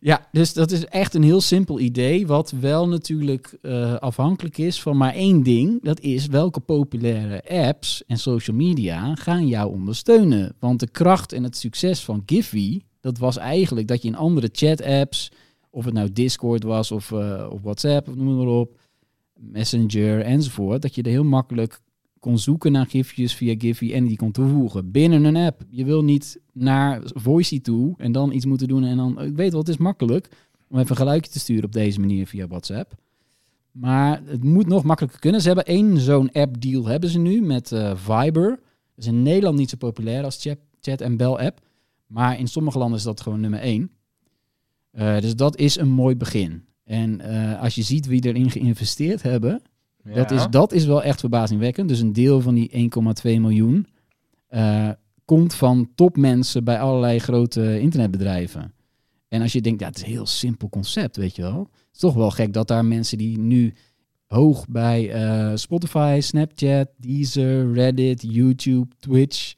[0.00, 4.82] Ja, dus dat is echt een heel simpel idee, wat wel natuurlijk eh, afhankelijk is
[4.82, 5.82] van maar één ding.
[5.82, 10.54] Dat is welke populaire apps en social media gaan jou ondersteunen.
[10.58, 14.48] Want de kracht en het succes van Giphy, dat was eigenlijk dat je in andere
[14.52, 15.30] chat-apps,
[15.70, 18.78] of het nou Discord was of, eh, of WhatsApp, of noem maar op,
[19.34, 21.80] Messenger enzovoort, dat je er heel makkelijk
[22.20, 25.62] kon zoeken naar gifjes via Giphy en die kon toevoegen binnen een app.
[25.70, 29.20] Je wil niet naar Voicey toe en dan iets moeten doen en dan...
[29.20, 30.28] Ik weet wel, het is makkelijk
[30.68, 32.94] om even een geluidje te sturen op deze manier via WhatsApp.
[33.70, 35.40] Maar het moet nog makkelijker kunnen.
[35.40, 38.48] Ze hebben één zo'n app-deal hebben ze nu met eh, Viber.
[38.94, 41.60] Dat is in Nederland niet zo populair als chat, chat en bel-app.
[42.06, 43.90] Maar in sommige landen is dat gewoon nummer één.
[44.90, 46.64] Eh, dus dat is een mooi begin.
[46.84, 49.62] En eh, als je ziet wie erin geïnvesteerd hebben,
[50.04, 51.88] dat, is, dat is wel echt verbazingwekkend.
[51.88, 52.90] Dus een deel van die
[53.26, 53.86] 1,2 miljoen
[54.46, 54.88] eh,
[55.24, 58.72] komt van topmensen bij allerlei grote internetbedrijven.
[59.28, 61.60] En als je denkt, ja, het is een heel simpel concept, weet je wel.
[61.60, 63.74] Het is toch wel gek dat daar mensen die nu
[64.26, 69.54] hoog bij eh, Spotify, Snapchat, Deezer, Reddit, YouTube, Twitch,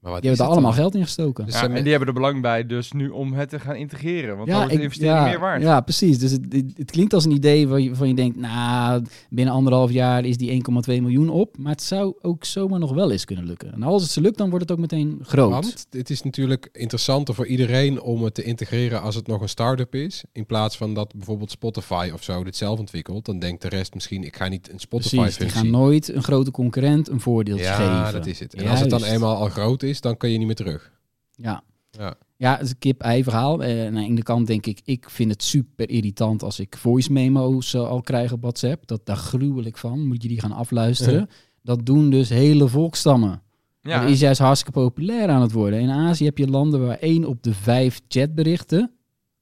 [0.00, 0.80] Maar wat die hebben daar allemaal dan?
[0.80, 1.44] geld in gestoken.
[1.44, 3.74] Dus Ja, zijn en die hebben er belang bij dus nu om het te gaan
[3.76, 4.36] integreren.
[4.36, 5.62] Want dan wordt de ik- investering ja, meer waard.
[5.62, 6.18] Ja, precies.
[6.18, 9.54] Dus het, het, het klinkt als een idee waar je, van je denkt, nou, binnen
[9.54, 11.56] anderhalf jaar is die 1,2 miljoen op.
[11.58, 13.72] Maar het zou ook zomaar nog wel eens kunnen lukken.
[13.72, 15.50] En als het ze lukt, dan wordt het ook meteen groot.
[15.50, 19.48] Want het is natuurlijk interessanter voor iedereen om het te integreren als het nog een
[19.48, 20.24] start-up is.
[20.32, 23.24] In plaats van dat bijvoorbeeld Spotify of zo dit zelf ontwikkelt.
[23.24, 25.58] Dan denkt de rest misschien, ik ga niet een Precies, die Spotify-functie.
[25.60, 28.12] gaan nooit een grote concurrent een voordeel Ja, geven.
[28.18, 28.54] dat is het.
[28.54, 30.92] En als het dan eenmaal al groot is, dan kun je niet meer terug.
[31.34, 31.62] Ja.
[31.90, 32.14] Ja.
[32.36, 33.62] Ja, het is een kip-ei verhaal.
[33.62, 37.12] Eh, aan de ene kant denk ik, ik vind het super irritant als ik voice
[37.12, 38.86] memo's eh, al krijg op WhatsApp.
[38.86, 40.06] Dat, daar gruwelijk van.
[40.06, 41.28] Moet je die gaan afluisteren.
[41.62, 43.42] Dat doen dus hele volkstammen.
[43.82, 44.00] Ja.
[44.00, 45.80] Dat is juist hartstikke populair aan het worden.
[45.80, 48.92] In Azië heb je landen waar één op de vijf chatberichten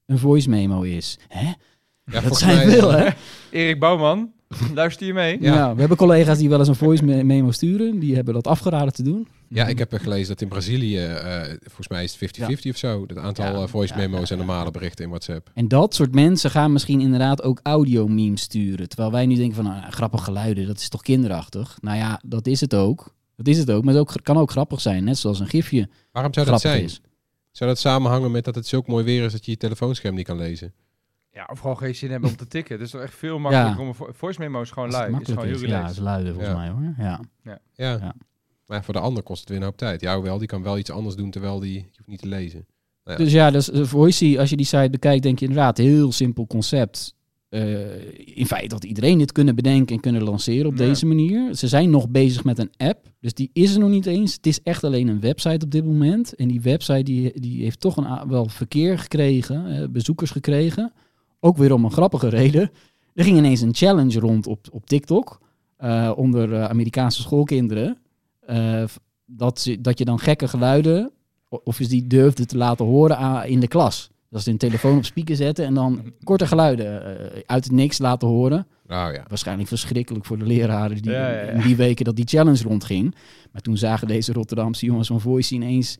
[0.07, 1.19] een voice memo is.
[1.29, 1.47] Hè?
[1.47, 1.55] Ja,
[2.05, 3.09] dat volgens zijn mij- veel, hè?
[3.51, 4.33] Erik Bouwman,
[4.75, 5.39] luister je mee?
[5.41, 5.55] Ja.
[5.55, 5.73] Ja.
[5.75, 7.99] we hebben collega's die wel eens een voice me- memo sturen.
[7.99, 9.29] Die hebben dat afgeraden te doen.
[9.49, 12.77] Ja, ik heb er gelezen dat in Brazilië, eh, volgens mij is het 50-50 of
[12.77, 15.51] zo, het aantal Ja, eh, voice ja, memo's ja, en normale berichten in WhatsApp.
[15.55, 18.89] En dat soort mensen gaan misschien inderdaad ook audio-memes sturen.
[18.89, 21.79] Terwijl wij nu denken van, nou, grappig geluiden, dat is toch kinderachtig?
[21.81, 23.15] Nou ja, dat is het ook.
[23.37, 25.05] Dat is het ook, maar het ook, kan ook grappig zijn.
[25.05, 26.85] Net zoals een gifje Waarom zou dat grappig zijn?
[26.85, 27.01] is.
[27.53, 30.27] Zou dat samenhangen met dat het zulk mooi weer is dat je je telefoonscherm niet
[30.27, 30.73] kan lezen?
[31.37, 32.75] Ja, of gewoon geen zin hebben om te tikken.
[32.77, 33.81] Het is toch echt veel makkelijker Ja.
[33.83, 35.21] om een vo- voice memo is gewoon Als het lui.
[35.23, 35.71] Is makkelijk gewoon heel is.
[35.73, 35.99] Ja, relaxed.
[35.99, 36.59] is luiden volgens Ja.
[36.59, 36.95] mij hoor.
[36.99, 37.21] Ja.
[37.43, 37.59] Ja.
[38.01, 38.15] Ja.
[38.67, 40.01] Maar voor de ander kost het weer een hoop tijd.
[40.01, 42.67] Ja, wel, die kan wel iets anders doen terwijl die je hoeft niet te lezen.
[43.05, 43.17] Ja.
[43.17, 46.47] Dus ja, dus uh, Voicey, als je die site bekijkt, denk je inderdaad, heel simpel
[46.47, 47.15] concept.
[47.49, 50.85] Eh, in feite had iedereen dit kunnen bedenken en kunnen lanceren op Ja.
[50.85, 51.55] deze manier.
[51.55, 54.33] Ze zijn nog bezig met een app, dus die is er nog niet eens.
[54.35, 56.35] Het is echt alleen een website op dit moment.
[56.35, 60.93] En die website die, die heeft toch een, wel verkeer gekregen, eh, bezoekers gekregen.
[61.47, 62.71] Ook weer om een grappige reden.
[63.15, 65.41] Er ging ineens een challenge rond op, op TikTok
[65.77, 67.99] eh, onder eh, Amerikaanse schoolkinderen.
[68.41, 68.85] Eh,
[69.27, 71.11] dat, ze, dat je dan gekke geluiden
[71.49, 74.11] of is die durfde te laten horen aan, in de klas.
[74.31, 77.03] Dat ze hun telefoon op speaker zetten en dan korte geluiden
[77.47, 78.67] uit het niks laten horen.
[78.87, 79.25] Nou ja.
[79.29, 81.51] Waarschijnlijk verschrikkelijk voor de leraren die Ja, ja, ja.
[81.51, 83.15] in die weken dat die challenge rondging.
[83.53, 85.99] Maar toen zagen deze Rotterdamse jongens van Voice ineens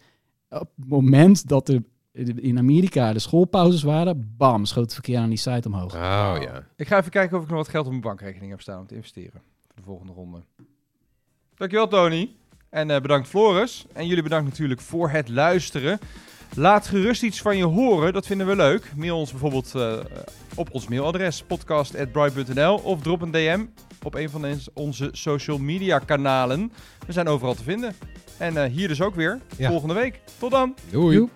[0.49, 1.83] op het moment dat er
[2.25, 5.95] in Amerika de schoolpauzes waren, bam, schoot het verkeer aan die site omhoog.
[5.95, 6.67] Oh ja.
[6.77, 8.87] Ik ga even kijken of ik nog wat geld op mijn bankrekening heb staan om
[8.87, 9.41] te investeren.
[9.67, 10.43] Voor de volgende ronde.
[11.55, 12.31] Dankjewel Tony.
[12.71, 13.87] En eh, bedankt Floris.
[13.93, 15.99] En jullie bedankt natuurlijk voor het luisteren.
[16.55, 18.93] Laat gerust iets van je horen, dat vinden we leuk.
[18.97, 19.99] Mail ons bijvoorbeeld eh,
[20.55, 23.65] op ons mailadres podcast.bright.nl of drop een DM
[24.03, 24.45] op een van
[24.75, 26.73] onze social media kanalen.
[27.07, 27.95] We zijn overal te vinden.
[28.39, 29.69] En eh, hier dus ook weer, Ja.
[29.71, 30.21] volgende week.
[30.39, 30.75] Tot dan!
[30.91, 31.17] Doei.
[31.17, 31.31] Joep.